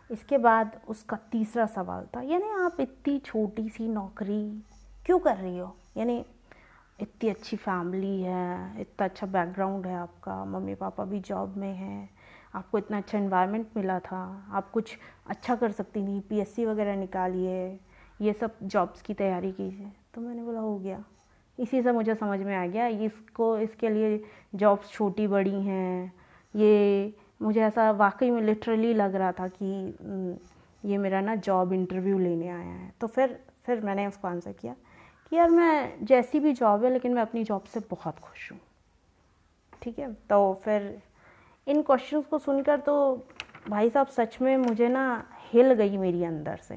इसके 0.09 0.38
बाद 0.38 0.80
उसका 0.88 1.18
तीसरा 1.32 1.66
सवाल 1.66 2.05
था, 2.16 2.22
यानी 2.22 2.49
आप 2.66 2.78
इतनी 2.80 3.18
छोटी 3.20 3.68
सी 3.70 3.88
नौकरी 3.88 4.63
क्यों 5.05 5.20
कर 5.20 5.38
रही 5.38 5.57
हो? 5.57 5.76
यानी 5.97 6.24
इतनी 6.99 7.30
अच्छी 7.30 7.57
फैमिली 7.57 8.22
है, 8.22 8.82
इतना 8.82 9.05
अच्छा 9.05 9.28
बैकग्राउंड 9.28 9.86
है 9.88 9.95
आपका 9.95 10.43
मम्मी 10.45 10.76
पापा 10.76 11.05
भी 11.05 11.20
जॉब 11.20 11.57
में 11.57 11.74
हैं, 11.74 12.09
आपको 12.55 12.78
इतना 12.78 12.97
अच्छा 12.97 13.18
इन्वायरमेंट 13.18 13.68
मिला 13.78 13.99
था, 13.99 14.22
आप 14.51 14.70
कुछ 14.72 14.97
अच्छा 15.28 15.55
कर 15.55 15.72
सकती 15.72 16.03
थी 16.03 16.20
पीएससी 16.30 16.66
वगैरह 16.66 16.95
निकालिए 16.95 17.80
ये 18.22 18.34
सब 18.34 18.55
जॉब्स 18.63 19.01
की 19.01 19.13
तैयारी 19.13 19.51
कीजिए 19.51 19.91
तो 20.13 20.22
मैंने 20.22 20.43
बोला, 20.43 20.59
हो 20.59 20.78
गया। 20.80 21.03
इसी 21.59 21.82
से 21.82 21.91
मुझे 21.91 22.16
समझ 22.16 22.39
में 22.39 22.55
आ 22.55 22.66
गया, 22.68 22.88
इसको, 22.88 23.57
इसके 23.59 23.89
लिए 23.89 24.24
जॉब्स 24.55 24.91
छोटी 24.91 25.28
बड़ी 25.28 25.61
हैं। 25.61 26.13
ये 26.55 27.13
मुझे 27.41 27.61
ऐसा 27.61 27.89
वाकई 27.91 28.30
में 28.32 28.41
लिटरली 28.41 28.93
लग 28.93 29.16
रहा 29.16 29.32
था 29.32 29.47
कि 29.47 30.38
ये 30.84 30.97
मेरा 30.97 31.22
ना 31.22 31.36
जॉब 31.36 31.74
इंटरव्यू 31.74 32.18
लेने 32.20 32.47
आया 32.47 32.74
है। 32.74 32.93
तो 33.01 33.07
फिर 33.07 33.39
फिर 33.66 33.82
मैंने 33.82 34.07
उसको 34.07 34.28
आंसर 34.28 34.51
किया 34.51 34.74
कि, 35.32 35.36
यार, 35.36 35.49
मैं 35.49 36.05
जैसी 36.05 36.39
भी 36.39 36.53
जॉब 36.53 36.84
है, 36.84 36.91
लेकिन 36.91 37.13
मैं 37.13 37.22
अपनी 37.22 37.43
जॉब 37.43 37.63
से 37.63 37.80
बहुत 37.91 38.20
खुश 38.20 38.51
हूँ। 38.51 38.59
ठीक 39.82 39.99
है? 39.99 40.11
तो 40.13 40.53
फिर 40.63 41.01
इन 41.68 41.82
क्वेश्चन 41.82 42.22
को 42.22 42.39
सुनकर 42.39 42.80
तो 42.80 43.28
भाई 43.70 43.89
साहब, 43.89 44.07
सच 44.07 44.38
में 44.41 44.57
मुझे 44.57 44.89
ना 44.89 45.24
हिल 45.53 45.74
गई 45.74 45.97
मेरी 45.97 46.24
अंदर 46.24 46.57
से। 46.57 46.76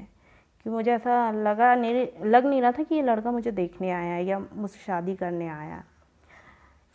कि 0.69 0.75
मुझे 0.75 0.91
ऐसा 0.91 1.31
लगा 1.31 1.75
नहीं, 1.75 2.07
लग 2.25 2.45
नहीं 2.45 2.61
रहा 2.61 2.71
था 2.71 2.83
कि 2.83 2.95
ये 2.95 3.01
लड़का 3.01 3.31
मुझे 3.31 3.51
देखने 3.51 3.91
आया 3.91 4.13
है 4.13 4.25
या 4.25 4.39
मुझसे 4.53 4.79
शादी 4.79 5.15
करने 5.15 5.47
आया 5.47 5.83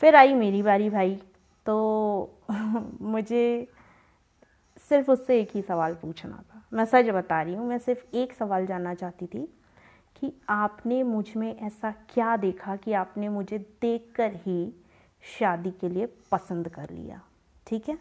फिर 0.00 0.16
आई 0.16 0.34
मेरी 0.34 0.62
बारी 0.62 0.90
भाई। 0.90 1.22
तो 1.66 2.38
मुझे 3.00 3.68
सिर्फ़ 4.78 5.10
उससे 5.10 5.40
एक 5.40 5.50
ही 5.54 5.62
सवाल 5.62 5.94
पूछना 5.94 6.36
था। 6.36 6.62
मैं 6.72 6.84
सच 6.84 7.04
बता 7.04 7.42
रही 7.42 7.54
हूँ, 7.54 7.68
मैं 7.68 7.78
सिर्फ़ 7.78 8.16
एक 8.16 8.32
सवाल 8.32 8.66
जानना 8.66 8.94
चाहती 8.94 9.26
थी 9.26 9.54
कि 10.16 10.32
आपने 10.48 11.02
मुझमें 11.02 11.56
ऐसा 11.56 11.90
क्या 11.90 12.36
देखा 12.36 12.76
कि 12.76 12.92
आपने 12.92 13.28
मुझे 13.28 13.58
देखकर 13.58 14.32
ही 14.34 14.72
शादी 15.38 15.70
के 15.70 15.88
लिए 15.88 16.06
पसंद 16.06 16.68
कर 16.68 16.90
लिया? 16.90 17.20
ठीक 17.66 17.88
है? 17.88 17.98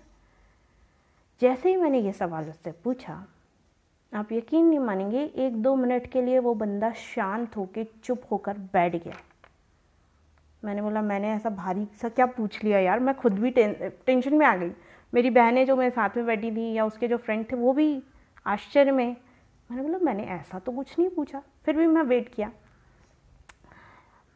जैसे 1.42 1.70
ही 1.70 1.76
मैंने 1.76 2.00
ये 2.00 2.14
सवाल 2.14 2.50
उससे 2.50 2.72
पूछा 2.72 3.28
आप 4.14 4.32
यकीन 4.32 4.66
नहीं 4.66 4.80
मानेंगे, 4.80 5.24
एक 5.26 5.62
दो 5.62 5.76
मिनट 5.76 6.12
के 6.12 6.22
लिए 6.22 6.40
वो 6.40 6.54
बंदा 6.54 6.92
शांत 6.94 7.56
होकर 7.58 7.86
चुप 8.04 8.22
होकर 8.32 8.58
बैठ 8.74 8.96
गया। 8.96 9.14
मैंने 10.66 10.82
बोला, 10.82 11.02
मैंने 11.02 11.32
ऐसा 11.32 11.50
भारी 11.50 11.88
सा 12.02 12.10
क्या 12.10 12.26
पूछ 12.26 12.64
लिया 12.64 12.80
यार? 12.80 13.00
मैं 13.00 13.16
खुद 13.16 13.40
भी 13.40 13.52
टेंशन 13.52 14.34
में 14.34 14.46
आ 14.46 14.56
गई। 14.56 14.72
मेरी 15.14 15.30
बहनें 15.30 15.66
जो 15.66 15.76
मेरे 15.76 15.92
साथ 15.92 16.18
में 16.18 16.26
बैठी 16.26 16.52
थी 16.52 16.72
या 16.74 16.86
उसके 16.86 17.08
जो 17.08 17.18
फ्रेंड 17.18 17.46
थे 17.52 17.56
वो 17.56 17.74
भी 17.74 18.04
आश्चर्य 18.46 18.92
में। 18.92 19.16
मैंने 19.72 19.84
बोला, 19.84 19.98
मैंने 19.98 20.24
ऐसा 20.24 20.60
तो 20.60 20.72
कुछ 20.72 21.00
नहीं 21.00 21.10
पूछा। 21.10 21.42
फिर 21.66 21.78
भी 21.78 21.88
मैं 21.88 22.02
वेट 22.02 22.30
किया। 22.30 22.52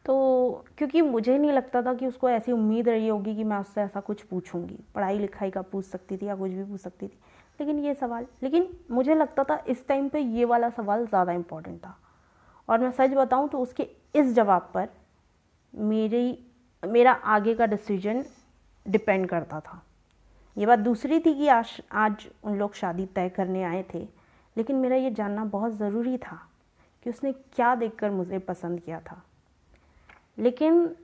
तो 0.04 0.64
क्योंकि 0.78 1.00
मुझे 1.02 1.38
नहीं 1.38 1.52
लगता 1.52 1.82
था 1.82 1.94
कि 1.94 2.06
उसको 2.06 2.28
ऐसी 2.30 2.52
उम्मीद 2.52 2.88
रही 2.88 3.08
होगी 3.08 3.34
कि 3.36 3.44
मैं 3.44 3.56
उससे 3.56 3.80
ऐसा 3.80 4.00
कुछ 4.00 4.22
पूछूँगी। 4.22 4.78
पढ़ाई 4.94 5.18
लिखाई 5.18 5.50
का 5.50 5.62
पूछ 5.62 5.84
सकती 5.84 6.16
थी 6.16 6.26
या 6.26 6.34
कुछ 6.36 6.50
भी 6.50 6.64
पूछ 6.64 6.80
सकती 6.80 7.08
थी। 7.08 7.18
लेकिन 7.58 7.78
ये 7.78 7.94
सवाल, 7.94 8.26
लेकिन 8.42 8.68
मुझे 8.90 9.14
लगता 9.14 9.44
था 9.44 9.62
इस 9.68 9.86
टाइम 9.88 10.08
पे 10.08 10.20
ये 10.20 10.44
वाला 10.44 10.68
सवाल 10.70 11.06
ज़्यादा 11.06 11.32
इम्पोर्टेंट 11.32 11.78
था। 11.78 11.96
और 12.68 12.80
मैं 12.80 12.90
सच 12.90 13.10
बताऊँ 13.10 13.48
तो 13.48 13.58
उसके 13.58 13.88
इस 14.14 14.32
जवाब 14.34 14.70
पर 14.74 14.88
मेरी, 15.72 16.38
मेरा 16.82 17.12
आगे 17.12 17.54
का 17.54 17.66
डिसीज़न 17.66 18.24
डिपेंड 18.86 19.28
करता 19.28 19.60
था। 19.60 19.82
ये 20.56 20.66
बात 20.66 20.78
दूसरी 20.78 21.18
थी 21.20 21.34
कि 21.34 21.48
आज 21.48 21.80
आज 21.94 22.26
उन 22.44 22.58
लोग 22.58 22.74
शादी 22.74 23.06
तय 23.06 23.28
करने 23.28 23.62
आए 23.64 23.84
थे, 23.94 24.06
लेकिन 24.56 24.76
मेरा 24.76 24.96
ये 24.96 25.10
जानना 25.10 25.44
बहुत 25.46 25.72
ज़रूरी 25.72 26.16
था 26.18 26.40
कि 27.02 27.10
उसने 27.10 27.32
क्या 27.32 27.74
देखकर 27.74 28.10
मुझे 28.10 28.38
पसंद 28.40 28.80
किया 28.80 29.00
था। 29.00 29.22
लेकिन 30.38 30.94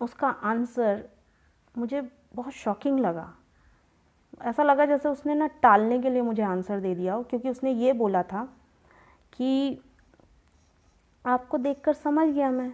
उसका 0.00 0.28
आंसर 0.28 1.04
मुझे 1.74 2.00
बहुत 2.34 2.52
शॉकिंग 2.52 2.98
लगा। 3.00 3.32
ऐसा 4.40 4.62
लगा 4.62 4.84
जैसे 4.84 5.08
उसने 5.08 5.34
ना 5.34 5.46
टालने 5.46 5.98
के 5.98 6.10
लिए 6.10 6.22
मुझे 6.22 6.42
आंसर 6.42 6.80
दे 6.80 6.94
दिया 6.94 7.14
हो, 7.14 7.22
क्योंकि 7.22 7.48
उसने 7.48 7.72
ये 7.72 7.92
बोला 7.92 8.22
था 8.22 8.44
कि 9.32 9.80
आपको 11.26 11.58
देखकर 11.58 11.92
समझ 11.92 12.28
गया 12.28 12.50
मैं। 12.50 12.72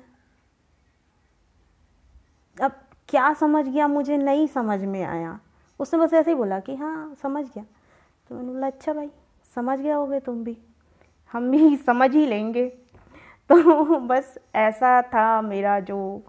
अब 2.60 2.72
क्या 3.08 3.34
समझ 3.34 3.66
गया 3.68 3.88
मुझे 3.88 4.16
नहीं 4.16 4.46
समझ 4.46 4.84
में 4.84 5.02
आया। 5.02 5.40
उसने 5.80 6.00
बस 6.00 6.14
ऐसे 6.14 6.30
ही 6.30 6.36
बोला 6.36 6.60
कि 6.60 6.74
हाँ 6.76 7.14
समझ 7.22 7.44
गया। 7.44 7.64
तो 8.28 8.34
मैंने 8.34 8.52
बोला 8.52 8.66
अच्छा 8.66 8.92
भाई, 8.92 9.10
समझ 9.54 9.78
गया 9.78 9.96
होगे 9.96 10.20
तुम 10.20 10.44
भी। 10.44 10.56
हम 11.32 11.50
भी 11.50 11.76
समझ 11.86 12.14
ही 12.14 12.26
लेंगे। 12.26 12.66
तो 13.50 13.98
बस 13.98 14.38
ऐसा 14.54 15.02
था 15.02 15.42
मेरा 15.42 15.80
जो 15.80 16.22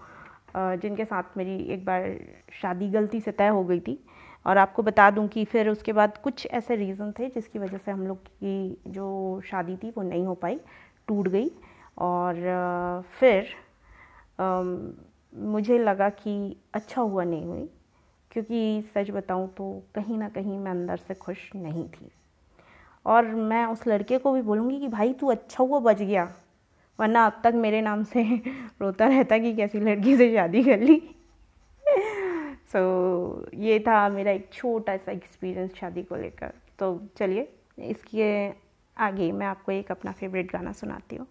जिनके 0.55 1.05
साथ 1.05 1.23
मेरी 1.37 1.57
एक 1.63 1.85
बार 1.85 2.19
शादी 2.61 2.89
गलती 2.89 3.21
से 3.21 3.31
तय 3.31 3.47
हो 3.47 3.63
गई 3.63 3.79
थी। 3.79 4.05
और 4.45 4.57
आपको 4.57 4.83
बता 4.83 5.09
दूँ 5.11 5.27
कि 5.27 5.45
फिर 5.45 5.69
उसके 5.69 5.93
बाद 5.93 6.17
कुछ 6.17 6.45
ऐसे 6.47 6.75
रीज़न 6.75 7.11
थे 7.19 7.29
जिसकी 7.29 7.59
वजह 7.59 7.77
से 7.77 7.91
हम 7.91 8.05
लोग 8.07 8.17
की 8.17 8.77
जो 8.87 9.41
शादी 9.45 9.75
थी 9.77 9.89
वो 9.89 10.03
नहीं 10.03 10.25
हो 10.25 10.35
पाई, 10.35 10.59
टूट 11.07 11.27
गई। 11.27 11.51
और 11.97 13.03
फिर 13.19 13.47
मुझे 15.33 15.77
लगा 15.79 16.09
कि 16.09 16.55
अच्छा 16.73 17.01
हुआ 17.01 17.23
नहीं 17.23 17.45
हुई, 17.45 17.67
क्योंकि 18.31 18.81
सच 18.95 19.09
बताऊँ 19.11 19.47
तो 19.57 19.71
कहीं 19.95 20.17
ना 20.17 20.29
कहीं 20.29 20.57
मैं 20.57 20.71
अंदर 20.71 20.97
से 20.97 21.13
खुश 21.15 21.49
नहीं 21.55 21.87
थी। 21.89 22.09
और 23.05 23.25
मैं 23.25 23.65
उस 23.65 23.87
लड़के 23.87 24.17
को 24.17 24.31
भी 24.31 24.41
बोलूँगी 24.41 24.79
कि 24.79 24.87
भाई 24.87 25.13
तू 25.13 25.27
अच्छा 25.27 25.63
हुआ 25.63 25.79
बच 25.81 26.01
गया, 26.01 26.23
वरना 26.99 27.25
अब 27.25 27.41
तक 27.43 27.53
मेरे 27.55 27.81
नाम 27.81 28.03
से 28.03 28.23
रोता 28.81 29.07
रहता 29.07 29.37
कि 29.37 29.53
कैसी 29.55 29.79
लड़की 29.79 30.17
से 30.17 30.33
शादी 30.33 30.63
कर 30.63 30.79
ली। 30.79 31.01
सो 32.73 32.79
so, 33.45 33.55
ये 33.55 33.79
था 33.79 34.09
मेरा 34.09 34.31
एक 34.31 34.49
छोटा 34.53 34.97
सा 34.97 35.11
एक्सपीरियंस 35.11 35.73
शादी 35.75 36.03
को 36.03 36.15
लेकर। 36.15 36.53
तो 36.79 37.07
चलिए 37.17 37.47
इसके 37.79 38.27
आगे 38.97 39.31
मैं 39.31 39.45
आपको 39.45 39.71
एक 39.71 39.91
अपना 39.91 40.11
फेवरेट 40.11 40.51
गाना 40.51 40.71
सुनाती 40.71 41.15
हूँ। 41.15 41.27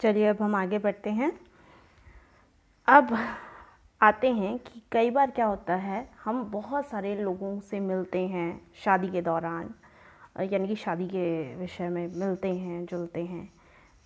चलिए 0.00 0.26
अब 0.26 0.42
हम 0.42 0.54
आगे 0.54 0.78
बढ़ते 0.78 1.10
हैं। 1.10 1.32
अब 2.88 3.16
आते 4.00 4.30
हैं 4.32 4.58
कि 4.58 4.82
कई 4.92 5.10
बार 5.10 5.30
क्या 5.30 5.46
होता 5.46 5.74
है, 5.74 6.08
हम 6.24 6.42
बहुत 6.44 6.86
सारे 6.86 7.14
लोगों 7.14 7.58
से 7.60 7.80
मिलते 7.80 8.26
हैं 8.28 8.60
शादी 8.84 9.08
के 9.08 9.22
दौरान, 9.22 9.74
यानी 10.42 10.68
कि 10.68 10.76
शादी 10.76 11.06
के 11.08 11.56
विषय 11.56 11.88
में 11.88 12.06
मिलते 12.08 12.48
हैं, 12.48 12.84
जुलते 12.86 13.24
हैं। 13.24 13.48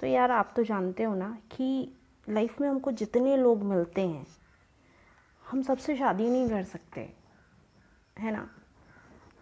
तो 0.01 0.07
यार 0.07 0.31
आप 0.31 0.53
तो 0.57 0.65
जानते 0.65 1.03
हो 1.03 1.15
ना 1.15 1.37
कि 1.53 1.97
लाइफ 2.27 2.61
में 2.61 2.69
हमको 2.69 2.93
जितने 2.93 3.37
लोग 3.37 3.63
मिलते 3.65 4.07
हैं, 4.07 4.27
हम 5.45 5.63
सबसे 5.63 5.97
शादी 5.97 6.29
नहीं 6.31 6.49
कर 6.49 6.63
सकते, 6.65 7.09
है 8.17 8.33
ना? 8.33 8.49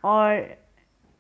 और 0.05 0.57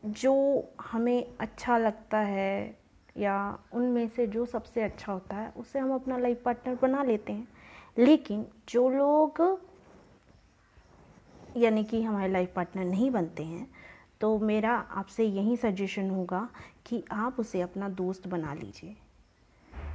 जो 0.03 0.35
हमें 0.83 1.37
अच्छा 1.41 1.79
लगता 1.79 2.18
है 2.18 2.79
या 3.16 3.59
उनमें 3.72 4.09
से 4.09 4.26
जो 4.26 4.44
सबसे 4.46 4.82
अच्छा 4.82 5.12
होता 5.12 5.36
है, 5.36 5.52
उसे 5.56 5.78
हम 5.78 5.94
अपना 5.94 6.18
लाइफ 6.18 6.42
पार्टनर 6.44 6.78
बना 6.82 7.02
लेते 7.02 7.32
हैं। 7.32 7.48
लेकिन 7.98 8.46
जो 8.68 8.88
लोग, 8.88 9.61
यानी 11.56 11.84
कि 11.84 12.02
हमारे 12.02 12.32
लाइफ 12.32 12.52
पार्टनर 12.56 12.84
नहीं 12.84 13.11
बनते 13.11 13.42
हैं 13.42 13.70
तो 14.20 14.38
मेरा 14.38 14.72
आपसे 14.72 15.24
यही 15.24 15.56
सजेशन 15.56 16.11
होगा 16.11 16.48
कि 16.86 17.04
आप 17.12 17.36
उसे 17.40 17.61
अपना 17.61 17.88
दोस्त 17.88 18.28
बना 18.28 18.54
लीजिए। 18.54 18.96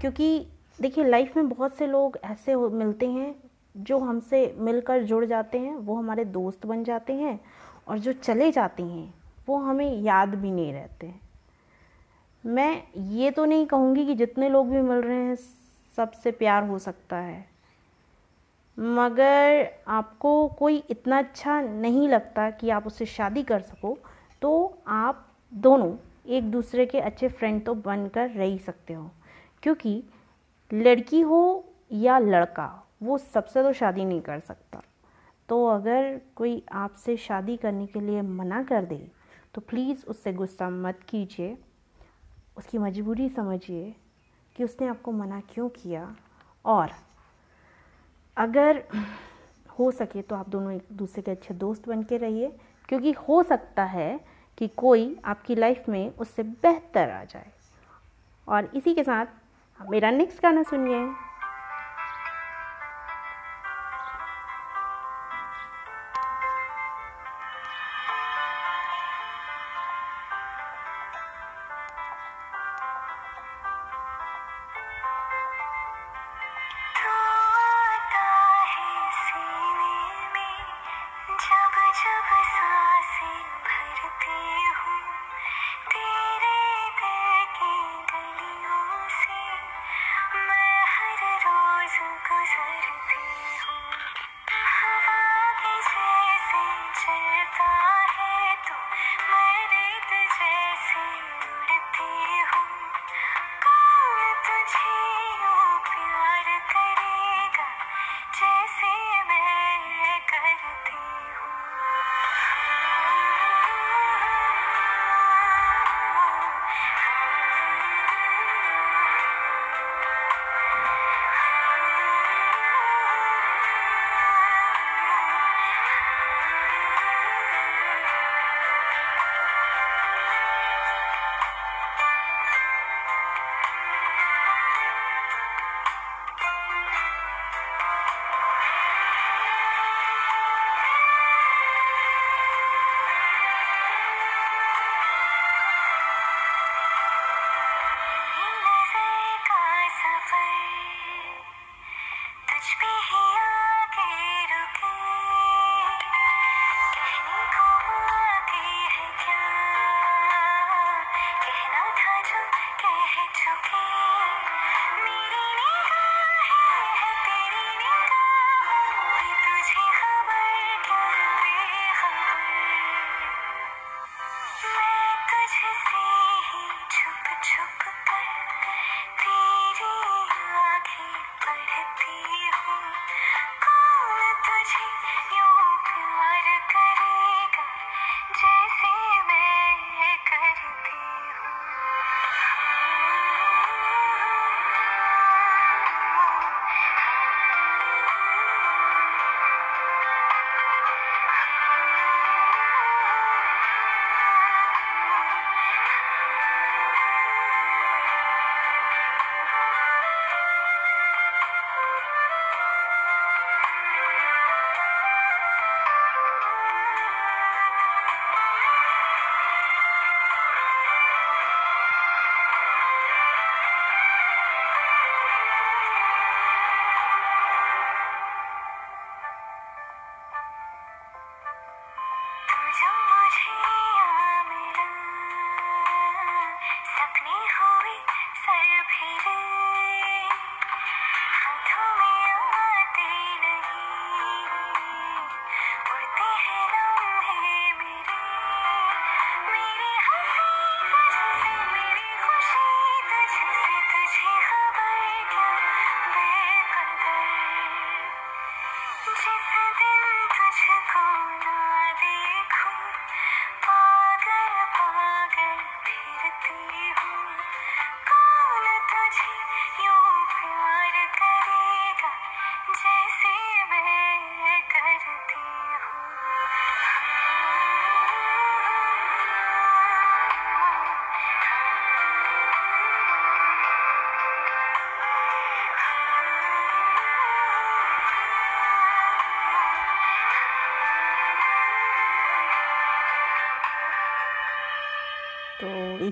क्योंकि 0.02 0.48
देखिए 0.82 1.04
लाइफ 1.04 1.38
में 1.38 1.50
बहुत 1.50 1.76
से 1.76 1.88
लोग 1.88 2.18
ऐसे 2.24 2.56
मिलते 2.56 3.08
हैं, 3.08 3.36
जो 3.78 4.00
हमसे 4.00 4.56
मिलकर 4.58 5.04
जुड़ 5.04 5.26
जाते 5.26 5.60
हैं, 5.60 5.76
वो 5.76 5.96
हमारे 5.96 6.26
दोस्त 6.26 6.66
बन 6.66 6.84
जाते 6.84 7.14
हैं, 7.14 7.40
और 7.88 8.00
जो 8.00 8.14
चले 8.14 8.52
जाते 8.52 8.84
हैं, 8.84 9.14
वो 9.48 9.58
हमें 9.58 10.02
याद 10.02 10.36
भी 10.36 10.52
नहीं 10.52 10.74
रहते। 10.74 11.08
हैं 11.08 11.23
मैं 12.44 12.84
ये 12.98 13.32
तो 13.32 13.46
नहीं 13.46 13.66
कहूँगी 13.66 14.06
कि 14.06 14.16
जितने 14.16 14.50
लोग 14.50 14.70
भी 14.70 14.82
मिल 14.82 14.98
रहे 14.98 15.18
हैं, 15.18 15.36
सबसे 15.98 16.32
प्यार 16.32 16.64
हो 16.64 16.80
सकता 16.80 17.18
है। 17.18 17.46
मगर 18.78 19.68
आपको 19.88 20.48
कोई 20.50 20.78
इतना 20.90 21.18
अच्छा 21.18 21.60
नहीं 21.62 22.08
लगता 22.10 22.50
कि 22.50 22.70
आप 22.70 22.88
उससे 22.88 23.06
शादी 23.06 23.44
कर 23.44 23.62
सको 23.62 23.98
तो 24.42 24.78
आप 24.88 25.28
दोनों 25.54 25.96
एक 26.28 26.52
दूसरे 26.52 26.86
के 26.86 27.00
अच्छे 27.00 27.28
फ्रेंड 27.28 27.64
तो 27.66 27.74
बनकर 27.76 28.30
रह 28.30 28.44
ही 28.44 28.58
सकते 28.58 28.94
हो। 28.94 29.10
क्योंकि 29.64 30.04
लड़की 30.72 31.22
हो 31.22 31.64
या 31.92 32.18
लड़का, 32.20 32.88
वो 33.04 33.18
सबसे 33.18 33.64
तो 33.64 33.74
शादी 33.74 34.06
नहीं 34.06 34.22
कर 34.22 34.40
सकता। 34.40 34.82
तो 35.50 35.66
अगर 35.68 36.20
कोई 36.36 36.64
आपसे 36.72 37.18
शादी 37.18 37.58
करने 37.58 37.86
के 37.88 38.00
लिए 38.00 38.22
मना 38.22 38.64
कर 38.64 38.86
दे 38.86 39.08
तो 39.56 39.62
प्लीज़ 39.62 40.06
उससे 40.06 40.34
गुस्सा 40.34 40.70
मत 40.70 41.00
कीजिए। 41.10 41.58
उसकी 42.58 42.78
मजबूरी 42.78 43.30
समझिए 43.30 43.96
कि 44.56 44.64
उसने 44.64 44.88
आपको 44.88 45.12
मना 45.12 45.40
क्यों 45.54 45.70
किया। 45.70 46.16
और 46.66 46.92
अगर 48.38 48.84
हो 49.80 49.92
सके 49.92 50.22
तो 50.22 50.36
आप 50.36 50.50
दोनों 50.50 50.72
एक 50.72 50.88
दूसरे 50.92 51.22
के 51.22 51.32
अच्छे 51.32 51.54
दोस्त 51.54 51.88
बन 51.90 52.04
के 52.04 52.18
रहिए, 52.18 52.52
क्योंकि 52.90 53.12
हो 53.12 53.42
सकता 53.44 53.84
है 53.84 54.20
कि 54.58 54.68
कोई 54.68 55.16
आपकी 55.26 55.56
लाइफ 55.56 55.90
में 55.90 56.16
उससे 56.16 56.44
बेहतर 56.44 57.10
आ 57.10 57.24
जाए। 57.24 57.52
और 58.48 58.70
इसी 58.76 58.94
के 58.94 59.04
साथ 59.04 59.26
मेरा 59.80 60.12
नेक्स्ट 60.12 60.42
गाना 60.44 60.64
सुनिए। 60.64 61.08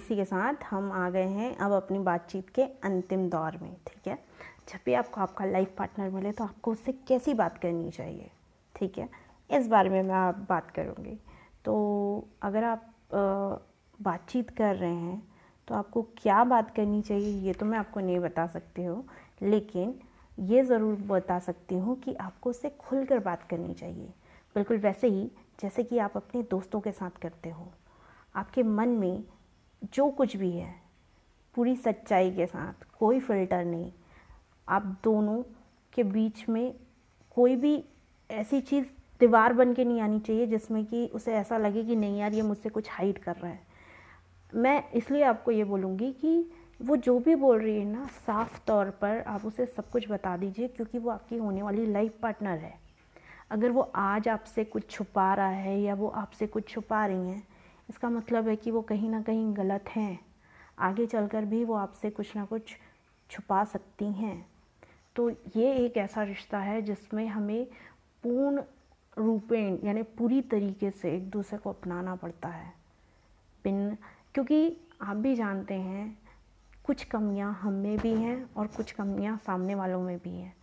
इसी 0.02 0.16
के 0.16 0.26
साथ 0.26 0.64
हम 0.70 0.92
आ 0.92 1.10
गए 1.10 1.28
हैं 1.30 1.56
अब 1.58 1.72
अपनी 1.74 2.00
बातचीत 2.02 2.50
के 2.50 2.64
अंतिम 2.84 3.28
दौर 3.30 3.58
में, 3.62 3.76
ठीक 3.88 4.08
है? 4.08 4.18
जब 4.70 4.80
भी 4.86 4.94
आपको 4.94 5.22
आपका 5.22 5.46
लाइफ 5.46 5.74
पार्टनर 5.78 6.10
मिले 6.10 6.32
तो 6.32 6.44
आपको 6.44 6.72
उससे 6.72 6.92
कैसी 7.08 7.34
बात 7.34 7.58
करनी 7.58 7.90
चाहिए, 7.92 8.30
ठीक 8.76 8.98
है? 8.98 9.08
इस 9.50 9.68
बारे 9.68 9.90
में 9.90 10.02
मैं 10.04 10.16
आप 10.16 10.46
बात 10.50 10.72
करूँगी। 10.72 11.18
तो 11.66 12.28
अगर 12.42 12.64
आप 12.64 12.94
बातचीत 14.00 14.50
कर 14.50 14.76
रहे 14.76 14.92
हैं 14.92 15.22
तो 15.68 15.76
आपको 15.76 16.02
क्या 16.18 16.44
बात 16.44 16.74
करनी 16.76 17.02
चाहिए 17.02 17.34
ये 17.42 17.54
तो 17.54 17.66
मैं 17.66 17.78
आपको 17.80 18.00
नहीं 18.00 18.20
बता 18.20 18.46
सकती 18.48 18.84
हूँ, 18.84 19.04
लेकिन 19.42 19.94
ये 20.38 20.64
ज़रूर 20.64 20.96
बता 21.08 21.38
सकती 21.40 21.76
हूँ 21.76 21.96
कि 22.02 22.14
आपको 22.16 22.50
उससे 22.50 22.70
खुल 22.80 23.06
कर 23.06 23.20
बात 23.20 23.44
करनी 23.50 23.74
चाहिए। 23.74 24.08
बिल्कुल 24.56 24.78
वैसे 24.80 25.08
ही, 25.08 25.30
जैसे 25.62 25.84
कि 25.84 25.98
आप 26.00 26.18
अपने 26.18 26.42
दोस्तों 26.52 26.80
के 26.82 26.92
साथ 26.92 27.22
करते 27.22 27.50
हो, 27.50 27.72
आपके 28.36 28.64
मन 28.64 28.90
में 28.90 29.24
जो 29.84 30.10
कुछ 30.10 30.36
भी 30.38 30.52
है, 30.52 30.74
पूरी 31.56 31.76
सच्चाई 31.76 32.32
के 32.32 32.46
साथ, 32.46 32.86
कोई 33.00 33.20
फ़िल्टर 33.20 33.66
नहीं। 33.66 33.92
आप 34.68 34.84
दोनों 35.04 35.42
के 35.94 36.04
बीच 36.04 36.48
में 36.50 36.74
कोई 37.36 37.56
भी 37.56 37.84
ऐसी 38.30 38.62
चीज़ 38.62 38.86
दीवार 39.20 39.54
बन 39.54 39.74
के 39.74 39.86
नहीं 39.86 40.02
आनी 40.02 40.20
चाहिए 40.20 40.46
जिसमें 40.48 40.86
कि 40.86 41.06
उसे 41.08 41.34
ऐसा 41.34 41.58
लगे 41.58 41.84
कि 41.84 41.96
नहीं 41.96 42.20
यार, 42.20 42.34
ये 42.34 42.42
मुझसे 42.42 42.70
कुछ 42.70 42.90
हाइड 42.92 43.18
कर 43.18 43.36
रहा 43.36 43.52
है। 43.52 43.60
मैं 44.54 44.92
इसलिए 44.92 45.24
आपको 45.24 45.52
ये 45.52 45.64
बोलूँगी 45.64 46.12
कि 46.12 46.52
वो 46.82 46.96
जो 46.96 47.20
भी 47.20 47.36
बोल 47.36 47.60
रही 47.62 47.80
है 47.80 47.86
ना, 47.86 48.06
साफ़ 48.06 48.60
तौर 48.68 48.90
पर 48.90 49.24
आप 49.28 49.46
उसे 49.46 49.66
सब 49.66 49.90
कुछ 49.90 50.10
बता 50.12 50.38
दीजिए 50.38 50.68
क्योंकि 50.68 50.98
वो 50.98 51.10
आपकी 51.12 51.38
होने 51.38 51.62
वाली 51.62 51.86
लाइफ 51.86 52.18
पार्टनर 52.22 52.58
है। 52.58 52.74
अगर 53.52 53.70
वो 53.70 53.92
आज 53.96 54.28
आपसे 54.28 54.64
कुछ 54.64 54.90
छुपा 54.90 55.34
रहा 55.34 55.48
है 55.48 55.80
या 55.82 55.94
वो 55.96 56.08
आपसे 56.08 56.48
कुछ 56.48 56.68
छुपा 56.70 57.06
रही 57.06 57.30
हैं 57.30 57.44
इसका 57.92 58.10
मतलब 58.10 58.48
है 58.48 58.56
कि 58.56 58.72
वो 58.72 58.82
कहीं 58.82 59.10
ना 59.10 59.22
कहीं 59.22 59.58
गलत 59.58 59.90
हैं। 59.90 60.20
आगे 60.80 61.06
चलकर 61.06 61.46
भी 61.46 61.64
वो 61.66 61.74
आपसे 61.74 62.10
कुछ 62.10 62.36
ना 62.36 62.46
कुछ 62.46 62.76
छुपा 63.30 63.64
सकती 63.64 64.06
हैं। 64.06 64.46
तो 65.16 65.30
ये 65.30 65.74
एक 65.76 65.98
ऐसा 65.98 66.24
रिश्ता 66.24 66.60
है 66.60 66.82
जिसमें 66.82 67.28
हमें 67.28 67.66
पूर्ण 68.24 68.64
रूपेण 69.18 69.78
यानी 69.84 70.04
पूरी 70.04 70.42
तरीके 70.42 70.92
से 70.92 71.16
एक 71.16 71.30
दूसरे 71.30 71.60
को 71.60 71.70
अपनाना 71.70 72.16
पड़ता 72.16 72.50
है। 72.50 72.74
बिन, 73.64 73.98
क्योंकि 74.34 74.78
आप 75.02 75.18
भी 75.18 75.36
जानते 75.36 75.74
हैं, 75.74 76.18
कुछ 76.84 77.04
कमियाँ 77.04 77.54
हम 77.54 77.74
में 77.74 77.98
भी 77.98 78.14
हैं 78.14 78.50
और 78.58 78.68
कुछ 78.68 78.92
कमियाँ 78.92 79.38
सामने 79.38 79.76
वालों 79.76 80.02
में 80.02 80.18
भी 80.18 80.30
हैं। 80.30 80.56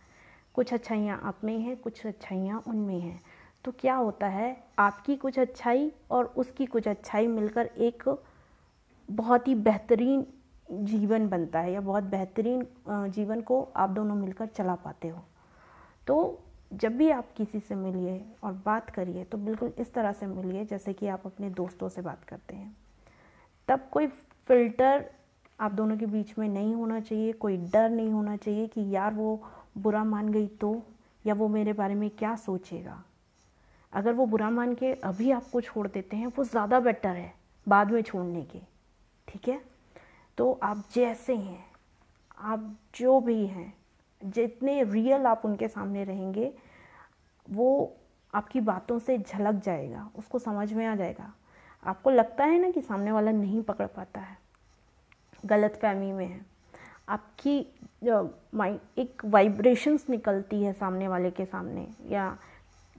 कुछ 0.53 0.73
अच्छाइयाँ 0.73 1.21
आप 1.23 1.43
में 1.43 1.59
हैं, 1.59 1.77
कुछ 1.77 2.05
अच्छाइयाँ 2.05 2.63
उनमें 2.67 2.99
हैं। 2.99 3.21
तो 3.65 3.71
क्या 3.79 3.95
होता 3.95 4.27
है? 4.27 4.55
आपकी 4.79 5.15
कुछ 5.15 5.39
अच्छाई 5.39 5.91
और 6.11 6.25
उसकी 6.37 6.65
कुछ 6.65 6.87
अच्छाई 6.87 7.27
मिलकर 7.27 7.65
एक 7.77 8.03
बहुत 9.09 9.47
ही 9.47 9.55
बेहतरीन 9.57 10.25
जीवन 10.71 11.27
बनता 11.29 11.59
है 11.59 11.71
या 11.73 11.81
बहुत 11.81 12.03
बेहतरीन 12.03 12.65
जीवन 13.09 13.41
को 13.41 13.61
आप 13.75 13.89
दोनों 13.89 14.15
मिलकर 14.15 14.47
चला 14.47 14.75
पाते 14.75 15.07
हो। 15.07 15.23
तो 16.07 16.39
जब 16.73 16.97
भी 16.97 17.09
आप 17.09 17.31
किसी 17.37 17.59
से 17.59 17.75
मिलिए 17.75 18.21
और 18.43 18.53
बात 18.65 18.89
करिए 18.89 19.23
तो 19.23 19.37
बिल्कुल 19.37 19.73
इस 19.79 19.93
तरह 19.93 20.11
से 20.11 20.25
मिलिए 20.25 20.65
जैसे 20.65 20.93
कि 20.93 21.07
आप 21.07 21.25
अपने 21.25 21.49
दोस्तों 21.51 21.89
से 21.89 22.01
बात 22.01 22.23
करते 22.23 22.55
हैं। 22.55 22.75
तब 23.67 23.87
कोई 23.91 24.07
फ़िल्टर 24.07 25.05
आप 25.59 25.71
दोनों 25.71 25.97
के 25.97 26.05
बीच 26.05 26.37
में 26.39 26.47
नहीं 26.49 26.73
होना 26.75 26.99
चाहिए, 26.99 27.31
कोई 27.33 27.57
डर 27.57 27.89
नहीं 27.89 28.11
होना 28.11 28.35
चाहिए 28.37 28.67
कि 28.67 28.89
यार 28.89 29.13
वो 29.13 29.41
बुरा 29.77 30.03
मान 30.03 30.29
गई 30.29 30.47
तो 30.47 30.81
या 31.25 31.33
वो 31.33 31.47
मेरे 31.47 31.73
बारे 31.73 31.95
में 31.95 32.09
क्या 32.09 32.35
सोचेगा। 32.37 33.03
अगर 33.93 34.13
वो 34.13 34.25
बुरा 34.25 34.49
मान 34.49 34.73
के 34.75 34.91
अभी 34.93 35.31
आपको 35.31 35.61
छोड़ 35.61 35.87
देते 35.87 36.17
हैं, 36.17 36.27
वो 36.27 36.43
ज़्यादा 36.43 36.79
बेटर 36.79 37.15
है 37.15 37.33
बाद 37.67 37.91
में 37.91 38.01
छोड़ने 38.01 38.41
के। 38.43 38.59
ठीक 39.27 39.47
है? 39.47 39.61
तो 40.37 40.51
आप 40.63 40.83
जैसे 40.93 41.35
हैं, 41.35 41.65
आप 42.37 42.75
जो 42.95 43.19
भी 43.19 43.45
हैं, 43.45 43.73
जितने 44.21 44.83
रियल 44.83 45.25
आप 45.25 45.41
उनके 45.45 45.67
सामने 45.67 46.03
रहेंगे, 46.03 46.51
वो 47.47 47.95
आपकी 48.33 48.59
बातों 48.61 48.99
से 48.99 49.17
झलक 49.17 49.61
जाएगा, 49.63 50.09
उसको 50.17 50.39
समझ 50.39 50.71
में 50.73 50.85
आ 50.85 50.95
जाएगा। 50.95 51.33
आपको 51.83 52.09
लगता 52.09 52.45
है 52.45 52.59
ना 52.61 52.69
कि 52.71 52.81
सामने 52.81 53.11
वाला 53.11 53.31
नहीं 53.31 53.61
पकड़ 53.63 53.87
पाता 53.87 54.21
है। 54.21 54.37
गलत 55.45 55.79
फहमी 55.81 56.11
में 56.11 56.25
है। 56.25 56.45
आपकी 57.09 57.59
माइंड 58.55 58.79
एक 58.97 59.21
वाइब्रेशंस 59.25 60.05
निकलती 60.09 60.61
है 60.63 60.73
सामने 60.73 61.07
वाले 61.07 61.31
के 61.31 61.45
सामने, 61.45 61.87
या 62.07 62.37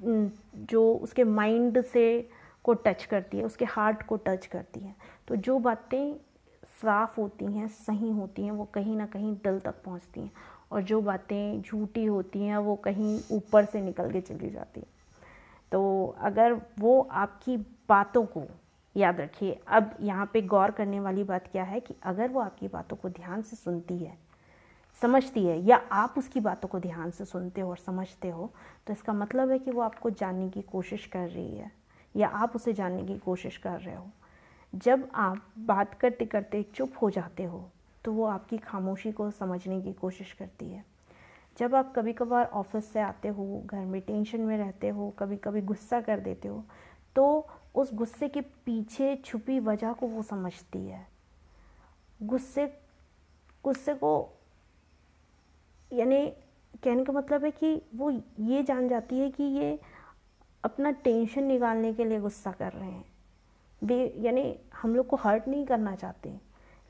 जो 0.02 0.94
उसके 0.94 1.24
माइंड 1.24 1.82
से 1.82 2.30
को 2.64 2.74
टच 2.74 3.04
करती 3.04 3.38
है, 3.38 3.44
उसके 3.44 3.64
हार्ट 3.64 4.02
को 4.02 4.16
टच 4.16 4.46
करती 4.46 4.80
है। 4.80 4.94
तो 5.28 5.36
जो 5.36 5.58
बातें 5.58 6.14
साफ़ 6.82 7.20
होती 7.20 7.44
हैं, 7.44 7.68
सही 7.68 8.10
होती 8.10 8.42
हैं, 8.42 8.50
वो 8.50 8.64
कहीं 8.64 8.96
ना 8.96 9.06
कहीं 9.06 9.34
दिल 9.34 9.58
तक 9.58 9.82
पहुँचती 9.84 10.20
हैं 10.20 10.30
और 10.72 10.82
जो 10.82 11.00
बातें 11.00 11.62
झूठी 11.62 12.04
होती 12.04 12.42
हैं, 12.42 12.56
वो 12.56 12.76
कहीं 12.76 13.20
ऊपर 13.32 13.64
से 13.64 13.80
निकल 13.80 14.10
के 14.10 14.20
चली 14.20 14.50
जाती 14.50 14.80
हैं। 14.80 14.88
तो 15.72 16.14
अगर 16.20 16.60
वो 16.78 17.00
आपकी 17.00 17.56
बातों 17.88 18.24
को 18.26 18.42
याद 18.96 19.20
रखिए, 19.20 19.60
अब 19.68 19.96
यहाँ 20.00 20.30
पे 20.32 20.42
गौर 20.42 20.70
करने 20.70 21.00
वाली 21.00 21.24
बात 21.24 21.46
क्या 21.52 21.64
है 21.64 21.80
कि 21.80 21.94
अगर 22.02 22.28
वो 22.28 22.40
आपकी 22.40 22.68
बातों 22.68 22.96
को 22.96 23.08
ध्यान 23.08 23.42
से 23.42 23.56
सुनती 23.56 23.98
है 23.98 24.18
समझती 24.96 25.44
है 25.46 25.58
या 25.60 25.76
आप 25.92 26.14
उसकी 26.18 26.40
बातों 26.40 26.68
को 26.68 26.78
ध्यान 26.80 27.10
से 27.10 27.24
सुनते 27.24 27.60
हो 27.60 27.70
और 27.70 27.76
समझते 27.76 28.28
हो 28.28 28.50
तो 28.86 28.92
इसका 28.92 29.12
मतलब 29.12 29.50
है 29.50 29.58
कि 29.58 29.70
वो 29.70 29.80
आपको 29.80 30.10
जानने 30.10 30.48
की 30.50 30.62
कोशिश 30.62 31.06
कर 31.06 31.28
रही 31.28 31.56
है 31.56 31.70
या 32.14 32.28
आप 32.28 32.56
उसे 32.56 32.72
जानने 32.72 33.02
की 33.04 33.18
कोशिश 33.18 33.56
कर 33.56 33.80
रहे 33.80 33.94
हो। 33.94 34.06
जब 34.72 35.08
आप 35.14 35.42
बात 35.58 35.94
करते 35.94 36.26
करते 36.26 36.62
चुप 36.74 36.92
हो 37.02 37.10
जाते 37.10 37.44
हो 37.44 37.68
तो 38.04 38.12
वो 38.12 38.24
आपकी 38.24 38.58
खामोशी 38.58 39.12
को 39.12 39.30
समझने 39.30 39.80
की 39.80 39.92
कोशिश 39.92 40.32
करती 40.32 40.70
है। 40.70 40.84
जब 41.56 41.74
आप 41.74 41.92
कभी 41.96 42.12
कभार 42.12 42.46
ऑफ़िस 42.46 42.92
से 42.92 43.00
आते 43.00 43.28
हो, 43.28 43.62
घर 43.66 43.84
में 43.84 44.00
टेंशन 44.00 44.40
में 44.40 44.56
रहते 44.58 44.88
हो 44.88 45.08
कभी 45.18 45.36
कभी 45.36 45.60
गुस्सा 45.62 46.00
कर 46.00 46.20
देते 46.20 46.48
हो 46.48 46.64
तो 47.16 47.46
उस 47.74 47.94
गुस्से 47.94 48.28
के 48.28 48.40
पीछे 48.40 49.14
छुपी 49.16 49.58
वजह 49.60 49.92
को 49.92 50.06
वो 50.06 50.22
समझती 50.22 50.78
है। 50.78 51.06
गुस्से 52.22 52.66
गुस्से 53.64 53.94
को 53.94 54.18
यानी 55.92 56.26
कहने 56.84 57.04
का 57.04 57.12
मतलब 57.12 57.44
है 57.44 57.50
कि 57.50 57.82
वो 57.94 58.10
ये 58.40 58.62
जान 58.62 58.88
जाती 58.88 59.18
है 59.18 59.30
कि 59.30 59.44
ये 59.44 59.78
अपना 60.64 60.90
टेंशन 60.90 61.44
निकालने 61.44 61.92
के 61.94 62.04
लिए 62.04 62.20
गुस्सा 62.20 62.52
कर 62.52 62.72
रहे 62.72 62.90
हैं। 62.90 63.04
वे, 63.82 64.14
यानी 64.16 64.58
हम 64.74 64.94
लोग 64.96 65.06
को 65.06 65.16
हर्ट 65.16 65.48
नहीं 65.48 65.64
करना 65.66 65.94
चाहते। 65.94 66.34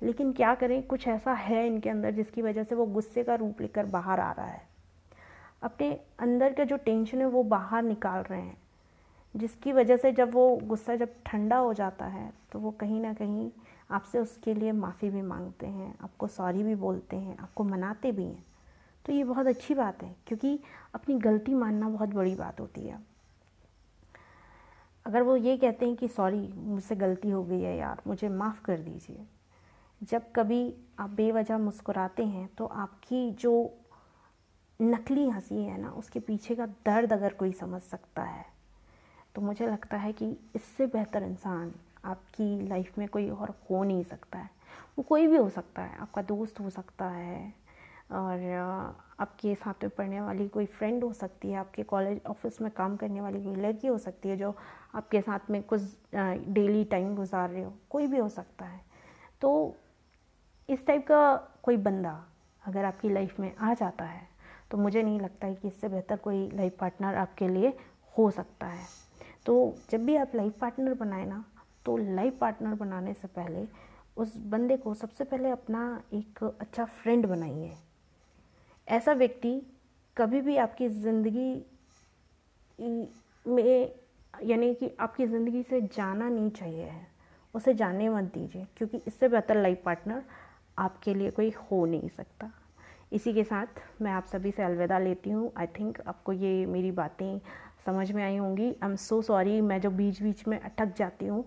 लेकिन 0.03 0.33
क्या 0.33 0.55
करें, 0.55 0.83
कुछ 0.83 1.07
ऐसा 1.09 1.33
है 1.33 1.67
इनके 1.67 1.91
अंदर 1.91 2.11
जिसकी 2.11 2.43
वजह 2.43 2.65
से 2.65 2.75
वो 2.75 2.87
गुस्से 2.87 3.25
का 3.25 3.35
रूप 3.35 3.61
लेकर 3.61 3.87
बाहर 3.87 4.21
आ 4.21 4.31
रहा 4.33 4.47
है। 4.47 4.63
अपने 5.63 5.91
अंदर 6.19 6.53
का 6.53 6.65
जो 6.65 6.77
टेंशन 6.77 7.19
है 7.19 7.27
वो 7.27 7.43
बाहर 7.43 7.83
निकाल 7.83 8.23
रहे 8.23 8.41
हैं, 8.41 8.57
जिसकी 9.35 9.73
वजह 9.73 9.97
से 9.97 10.13
जब 10.13 10.33
वो 10.35 10.57
गुस्सा 10.57 10.97
जब 10.97 11.15
ठंडा 11.27 11.57
हो 11.57 11.73
जाता 11.75 12.05
है 12.05 12.33
तो 12.53 12.59
वो 12.59 12.71
कहीं 12.71 13.01
ना 13.01 13.13
कहीं 13.15 13.51
आपसे 13.91 14.19
उसके 14.19 14.55
लिए 14.55 14.73
माफ़ी 14.73 15.11
भी 15.11 15.23
मांगते 15.23 15.67
हैं, 15.67 15.95
आपको 16.01 16.27
सॉरी 16.27 16.63
भी 16.63 16.75
बोलते 16.75 17.17
हैं, 17.17 17.37
आपको 17.39 17.65
मनाते 17.65 18.13
भी 18.13 18.25
हैं। 18.25 18.45
तो 19.05 19.13
ये 19.13 19.25
बहुत 19.25 19.47
अच्छी 19.47 19.75
बात 19.75 20.03
है, 20.03 20.15
क्योंकि 20.27 20.59
अपनी 20.95 21.19
गलती 21.19 21.55
मानना 21.55 21.89
बहुत 21.89 22.09
बड़ी 22.09 22.35
बात 22.35 22.61
होती 22.61 22.81
है। 22.81 22.99
अगर 25.07 25.23
वो 25.23 25.37
ये 25.37 25.57
कहते 25.57 25.87
हैं 25.87 25.97
कि, 25.97 26.09
सॉरी, 26.09 26.47
मुझसे 26.49 26.97
गलती 26.97 27.31
हो 27.31 27.43
गई 27.45 27.61
है 27.61 27.77
यार, 27.77 28.03
मुझे 28.07 28.29
माफ़ 28.29 28.63
कर 28.63 28.79
दीजिए। 28.79 29.27
जब 30.03 30.31
कभी 30.37 30.75
आप 30.99 31.11
बेवजह 31.11 31.59
मुस्कुराते 31.59 32.25
हैं 32.25 32.49
तो 32.59 32.67
आपकी 32.67 33.31
जो 33.31 33.53
नकली 34.81 35.29
हँसी 35.29 35.63
है 35.65 35.81
ना, 35.81 35.91
उसके 35.91 36.21
पीछे 36.21 36.55
का 36.55 36.67
दर्द 36.67 37.13
अगर 37.13 37.33
कोई 37.33 37.53
समझ 37.53 37.81
सकता 37.83 38.23
है 38.23 38.45
तो 39.35 39.43
मुझे 39.43 39.67
लगता 39.67 39.97
है 39.97 40.13
कि 40.13 40.31
इससे 40.55 40.87
बेहतर 40.87 41.23
इंसान 41.23 41.73
आपकी 42.05 42.69
लाइफ 42.69 42.99
में 42.99 43.07
कोई 43.09 43.29
और 43.31 43.55
हो 43.71 43.83
नहीं 43.85 44.03
सकता 44.05 44.39
है। 44.39 44.51
वो 44.99 45.03
कोई 45.03 45.27
भी 45.27 45.37
हो 45.37 45.49
सकता 45.49 45.83
है, 45.83 45.97
आपका 45.99 46.23
दोस्त 46.23 46.61
हो 46.61 46.71
सकता 46.71 47.09
है 47.09 47.53
और 48.13 48.45
आपके 49.21 49.55
साथ 49.55 49.83
में 49.83 49.91
पढ़ने 49.91 50.21
वाली 50.21 50.47
कोई 50.49 50.67
फ्रेंड 50.67 51.05
हो 51.05 51.13
सकती 51.13 51.51
है, 51.51 51.57
आपके 51.57 51.83
कॉलेज 51.83 52.21
ऑफ़िस 52.27 52.61
में 52.61 52.71
काम 52.73 52.97
करने 52.97 53.21
वाली 53.21 53.43
कोई 53.45 53.57
लड़की 53.57 53.89
हो 53.89 53.99
सकती 53.99 54.29
है 54.29 54.37
जो 54.37 54.55
आपके 54.95 55.21
साथ 55.21 55.51
में 55.51 55.63
कुछ 55.63 55.83
डेली 56.15 56.85
टाइम 56.85 57.15
गुजार 57.17 57.51
रहे 57.51 57.63
हो, 57.63 57.73
कोई 57.91 58.07
भी 58.07 58.19
हो 58.19 58.29
सकता 58.29 58.65
है। 58.65 58.81
तो 59.41 59.77
इस 60.69 60.87
टाइप 60.87 61.07
का 61.07 61.35
कोई 61.63 61.77
बंदा 61.79 62.13
अगर 62.63 62.85
आपकी 62.85 63.09
लाइफ 63.09 63.39
में 63.41 63.55
आ 63.57 63.75
जाता 63.75 64.05
है 64.05 64.29
तो 64.71 64.79
मुझे 64.79 65.03
नहीं 65.03 65.21
लगता 65.21 65.47
है 65.47 65.55
कि 65.55 65.69
इससे 65.69 65.89
बेहतर 65.89 66.17
कोई 66.17 66.49
लाइफ 66.51 66.77
पार्टनर 66.81 67.15
आपके 67.15 67.49
लिए 67.49 67.73
हो 68.15 68.31
सकता 68.31 68.67
है। 68.67 68.85
तो 69.47 69.75
जब 69.91 70.05
भी 70.05 70.17
आप 70.17 70.35
लाइफ 70.35 70.59
पार्टनर 70.61 70.95
बनाए 70.95 71.25
ना 71.27 71.45
तो 71.87 71.97
लाइफ 71.97 72.39
पार्टनर 72.41 72.75
बनाने 72.77 73.15
से 73.15 73.29
पहले 73.29 73.67
उस 74.17 74.37
बंदे 74.47 74.77
को 74.77 74.95
सबसे 74.95 75.25
पहले 75.25 75.51
अपना 75.51 76.03
एक 76.15 76.43
अच्छा 76.61 76.85
फ्रेंड 76.85 77.27
बनाइए। 77.27 77.73
ऐसा 78.91 79.13
व्यक्ति 79.15 79.61
कभी 80.17 80.41
भी 80.41 80.57
आपकी 80.59 80.89
ज़िंदगी 80.89 81.53
में, 83.47 83.93
यानी 84.35 84.73
कि 84.75 84.91
आपकी 85.01 85.27
ज़िंदगी 85.27 85.63
से 85.63 85.81
जाना 85.81 86.29
नहीं 86.29 86.51
चाहिए 86.51 86.85
है। 86.85 87.07
उसे 87.55 87.75
जाने 87.75 88.09
मत 88.09 88.25
दीजिए, 88.35 88.67
क्योंकि 88.77 89.01
इससे 89.07 89.29
बेहतर 89.29 89.57
लाइफ 89.57 89.83
पार्टनर 89.85 90.23
आपके 90.79 91.15
लिए 91.15 91.31
कोई 91.31 91.51
हो 91.63 91.85
नहीं 91.87 92.09
सकता। 92.09 92.51
इसी 93.13 93.33
के 93.35 93.45
साथ 93.45 93.81
मैं 94.03 94.13
आप 94.13 94.27
सभी 94.27 94.51
से 94.51 94.63
अलविदा 94.63 94.99
लेती 94.99 95.31
हूँ। 95.31 95.51
आई 95.59 95.67
थिंक 95.79 96.01
आपको 96.07 96.33
ये 96.33 96.67
मेरी 96.67 96.91
बातें 96.93 97.41
समझ 97.87 98.11
में 98.13 98.23
आई 98.25 98.37
होंगी। 98.37 98.67
आई 98.67 98.89
एम 98.89 98.95
सो 98.97 99.21
सॉरी 99.23 99.61
मैं 99.61 99.81
जो 99.81 99.91
बीच 99.91 100.23
बीच 100.23 100.47
में 100.49 100.59
अटक 100.61 100.95
जाती 100.97 101.27
हूँ। 101.27 101.45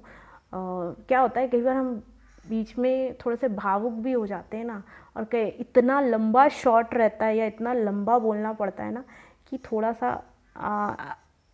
क्या 0.53 1.19
होता 1.19 1.39
है, 1.41 1.47
कई 1.47 1.61
बार 1.61 1.75
हम 1.75 2.01
बीच 2.49 2.77
में 2.77 3.13
थोड़े 3.15 3.35
से 3.37 3.47
भावुक 3.47 3.93
भी 3.93 4.11
हो 4.11 4.25
जाते 4.27 4.57
हैं 4.57 4.65
ना 4.65 4.81
और 5.17 5.25
कई 5.25 5.45
इतना 5.59 5.99
लंबा 6.01 6.47
शॉट 6.49 6.93
रहता 6.93 7.25
है 7.25 7.37
या 7.37 7.45
इतना 7.45 7.73
लंबा 7.73 8.17
बोलना 8.19 8.53
पड़ता 8.53 8.83
है 8.83 8.93
ना 8.93 9.03
कि 9.49 9.57
थोड़ा 9.71 9.91
सा 9.93 10.09
आ, 10.57 10.95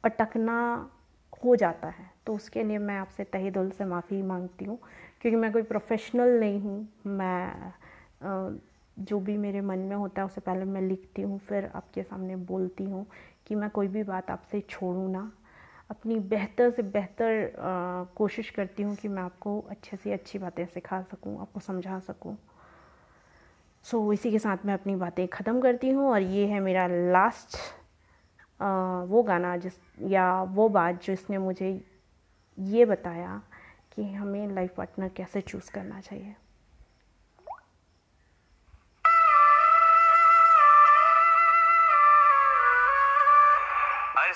अटकना 0.03 0.57
हो 1.45 1.55
जाता 1.55 1.87
है। 1.87 2.09
तो 2.25 2.33
उसके 2.35 2.63
लिए 2.63 2.77
मैं 2.77 2.97
आपसे 2.97 3.23
तहे 3.23 3.51
दिल 3.51 3.69
से 3.71 3.85
माफ़ी 3.85 4.21
मांगती 4.21 4.65
हूँ 4.65 4.77
क्योंकि 5.21 5.35
मैं 5.35 5.51
कोई 5.51 5.61
प्रोफेशनल 5.61 6.39
नहीं 6.39 6.59
हूँ। 6.61 6.87
मैं 7.07 7.71
आ, 8.23 8.49
जो 8.97 9.19
भी 9.19 9.37
मेरे 9.37 9.61
मन 9.61 9.79
में 9.79 9.95
होता 9.95 10.21
है 10.21 10.25
उससे 10.25 10.41
पहले 10.41 10.65
मैं 10.65 10.81
लिखती 10.81 11.21
हूँ 11.21 11.37
फिर 11.39 11.69
आपके 11.75 12.03
सामने 12.03 12.35
बोलती 12.35 12.83
हूँ 12.83 13.05
कि 13.47 13.55
मैं 13.55 13.69
कोई 13.69 13.87
भी 13.87 14.03
बात 14.03 14.31
आपसे 14.31 14.59
छोड़ूँ 14.69 15.11
ना। 15.11 15.31
अपनी 15.89 16.15
बेहतर 16.29 16.69
से 16.71 16.81
बेहतर 16.81 17.53
कोशिश 18.17 18.49
करती 18.49 18.83
हूँ 18.83 18.95
कि 18.95 19.07
मैं 19.07 19.21
आपको 19.23 19.59
अच्छे 19.69 19.97
से 19.97 20.11
अच्छी 20.13 20.39
बातें 20.39 20.65
सिखा 20.65 21.01
सकूँ 21.01 21.39
आपको 21.41 21.59
समझा 21.59 21.99
सकूँ। 21.99 22.35
सो 23.85 23.97
so, 23.97 24.13
इसी 24.13 24.31
के 24.31 24.39
साथ 24.39 24.65
मैं 24.65 24.73
अपनी 24.73 24.95
बातें 24.95 25.27
ख़त्म 25.27 25.61
करती 25.61 25.89
हूँ 25.89 26.09
और 26.09 26.21
ये 26.21 26.45
है 26.47 26.59
मेरा 26.59 26.87
लास्ट 26.87 27.57
आ, 28.59 28.67
वो 29.03 29.23
गाना 29.23 29.55
जिस 29.57 29.73
या 30.07 30.41
वो 30.43 30.67
बात 30.69 31.03
जो 31.03 31.13
इसने 31.13 31.37
मुझे 31.37 31.69
ये 32.57 32.85
बताया 32.85 33.41
कि 33.93 34.11
हमें 34.13 34.55
लाइफ 34.55 34.75
पार्टनर 34.77 35.09
कैसे 35.17 35.41
चूज़ 35.41 35.71
करना 35.71 36.01
चाहिए। 36.01 36.35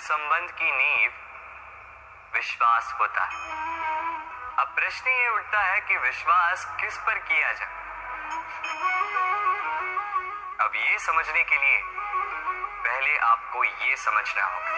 संबंध 0.04 0.50
की 0.52 0.72
नींव 0.72 1.12
विश्वास 2.34 2.94
होता 3.00 3.24
है। 3.24 3.38
अब 4.60 4.68
प्रश्न 4.76 5.10
ये 5.10 5.28
उठता 5.28 5.60
है 5.62 5.80
कि 5.82 5.98
विश्वास 5.98 6.66
किस 6.80 6.98
पर 6.98 7.18
किया 7.20 7.52
जाए? 7.52 7.82
अब 10.60 10.76
ये 10.76 10.98
समझने 11.00 11.44
के 11.44 11.58
लिए 11.58 11.82
पहले 12.84 13.18
आपको 13.18 13.64
ये 13.64 13.96
समझना 13.96 14.44
होगा। 14.44 14.72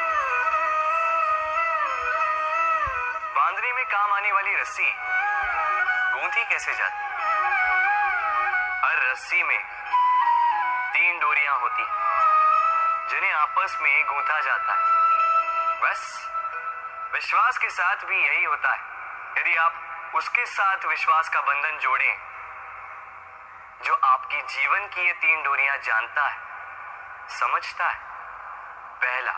बांधने 3.36 3.72
में 3.74 3.86
काम 3.86 4.14
आने 4.14 4.32
वाली 4.32 4.56
रस्सी 4.56 4.92
गूंथी 6.14 6.44
कैसे 6.46 6.74
जाती 6.74 7.04
हर 8.86 9.12
रस्सी 9.12 9.44
में 9.44 9.60
तीन 10.94 11.20
डोरियाँ 11.20 11.60
होती 11.60 11.84
जिन्हें 13.10 13.34
आपस 13.34 13.78
में 13.82 14.06
गूंथा 14.06 14.40
जाता 14.40 14.74
है। 14.74 14.80
बस 15.82 16.02
विश्वास 17.16 17.58
के 17.58 17.70
साथ 17.70 17.96
भी 18.06 18.16
यही 18.24 18.44
होता 18.44 18.72
है। 18.72 18.80
यदि 19.38 19.56
आप 19.56 19.76
उसके 20.16 20.46
साथ 20.46 20.86
विश्वास 20.86 21.30
का 21.30 21.42
बंधन 21.42 21.78
जोड़ें, 21.78 22.16
जो 23.84 23.94
आपकी 23.94 24.42
जीवन 24.42 24.88
की 24.88 25.02
ये 25.02 25.14
तीन 25.14 25.44
डोरियाँ 25.44 25.78
जानता 25.78 26.28
है, 26.28 26.38
समझता 27.30 27.88
है, 27.88 28.00
पहला, 28.96 29.32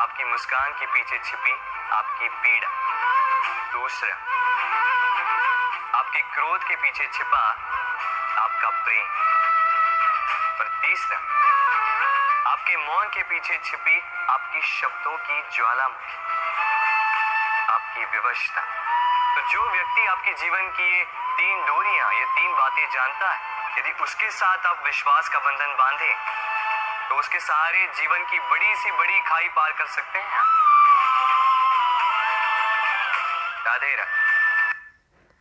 आपकी 0.00 0.24
मुस्कान 0.24 0.72
के 0.72 0.86
पीछे 0.86 1.18
छिपी 1.18 1.52
आपकी 1.92 2.28
पीड़ा। 2.28 2.68
दूसरा, 3.72 4.14
आपके 5.98 6.22
क्रोध 6.34 6.68
के 6.68 6.76
पीछे 6.76 7.06
छिपा 7.06 7.42
आपका 8.38 8.70
प्रेम। 8.84 9.08
और 10.60 10.68
तीसरा, 10.82 11.18
आपके 12.52 12.76
मौन 12.76 13.08
के 13.08 13.22
पीछे 13.22 13.60
छिपी 13.64 14.17
आपकी 14.58 14.66
शब्दों 14.68 15.16
की 15.18 15.36
ज्वालामुखी। 15.54 16.16
आपकी 17.70 18.04
विवशता। 18.14 18.62
तो 19.34 19.40
जो 19.52 19.62
व्यक्ति 19.70 20.06
आपके 20.06 20.32
जीवन 20.34 20.64
की 20.70 20.86
ये 20.88 21.04
तीन 21.38 21.60
डोरियाँ, 21.66 22.08
ये 22.12 22.24
तीन 22.36 22.50
बातें 22.54 22.86
जानता 22.94 23.28
है, 23.28 23.38
यदि 23.78 23.92
उसके 24.02 24.30
साथ 24.30 24.66
आप 24.66 24.82
विश्वास 24.86 25.28
का 25.28 25.38
बंधन 25.38 25.74
बांधे 25.78 26.12
तो 27.08 27.18
उसके 27.18 27.40
सहारे 27.40 27.86
जीवन 28.00 28.24
की 28.30 28.38
बड़ी 28.50 28.74
सी 28.74 28.90
बड़ी 28.98 29.18
खाई 29.28 29.48
पार 29.56 29.72
कर 29.72 29.86
सकते 29.88 30.18
हैं। 30.18 30.42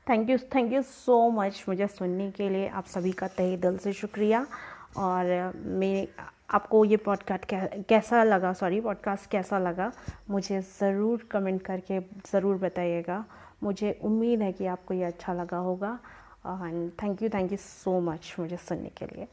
Thank 0.07 0.29
you 0.29 0.37
thank 0.55 0.71
you 0.73 0.81
so 0.83 1.17
much 1.31 1.63
मुझे 1.69 1.87
सुनने 1.89 2.29
के 2.31 2.49
लिए 2.49 2.69
आप 2.77 2.85
सभी 2.87 3.11
का 3.11 3.27
तहे 3.37 3.57
दिल 3.57 3.77
से 3.77 3.93
शुक्रिया। 3.93 4.45
और 4.97 5.23
मैं 5.79 6.07
आपको 6.49 6.83
ये 6.85 6.97
पॉडकास्ट 6.97 7.45
कैसा 7.89 8.23
लगा? 8.23 8.51
सॉरी 8.53 8.79
पॉडकास्ट 8.81 9.29
कैसा 9.31 9.57
लगा? 9.59 9.91
मुझे 10.29 10.59
ज़रूर 10.61 11.27
कमेंट 11.31 11.61
करके 11.61 11.99
ज़रूर 12.31 12.57
बताइएगा। 12.57 13.23
मुझे 13.63 13.91
उम्मीद 14.03 14.41
है 14.41 14.51
कि 14.51 14.65
आपको 14.65 14.93
ये 14.93 15.03
अच्छा 15.03 15.33
लगा 15.33 15.57
होगा। 15.57 15.99
And 16.47 16.91
thank 17.03 17.21
you 17.21 17.29
thank 17.29 17.51
you 17.51 17.57
so 17.57 17.99
much 17.99 18.35
मुझे 18.39 18.57
सुनने 18.57 18.89
के 18.89 19.05
लिए। 19.05 19.27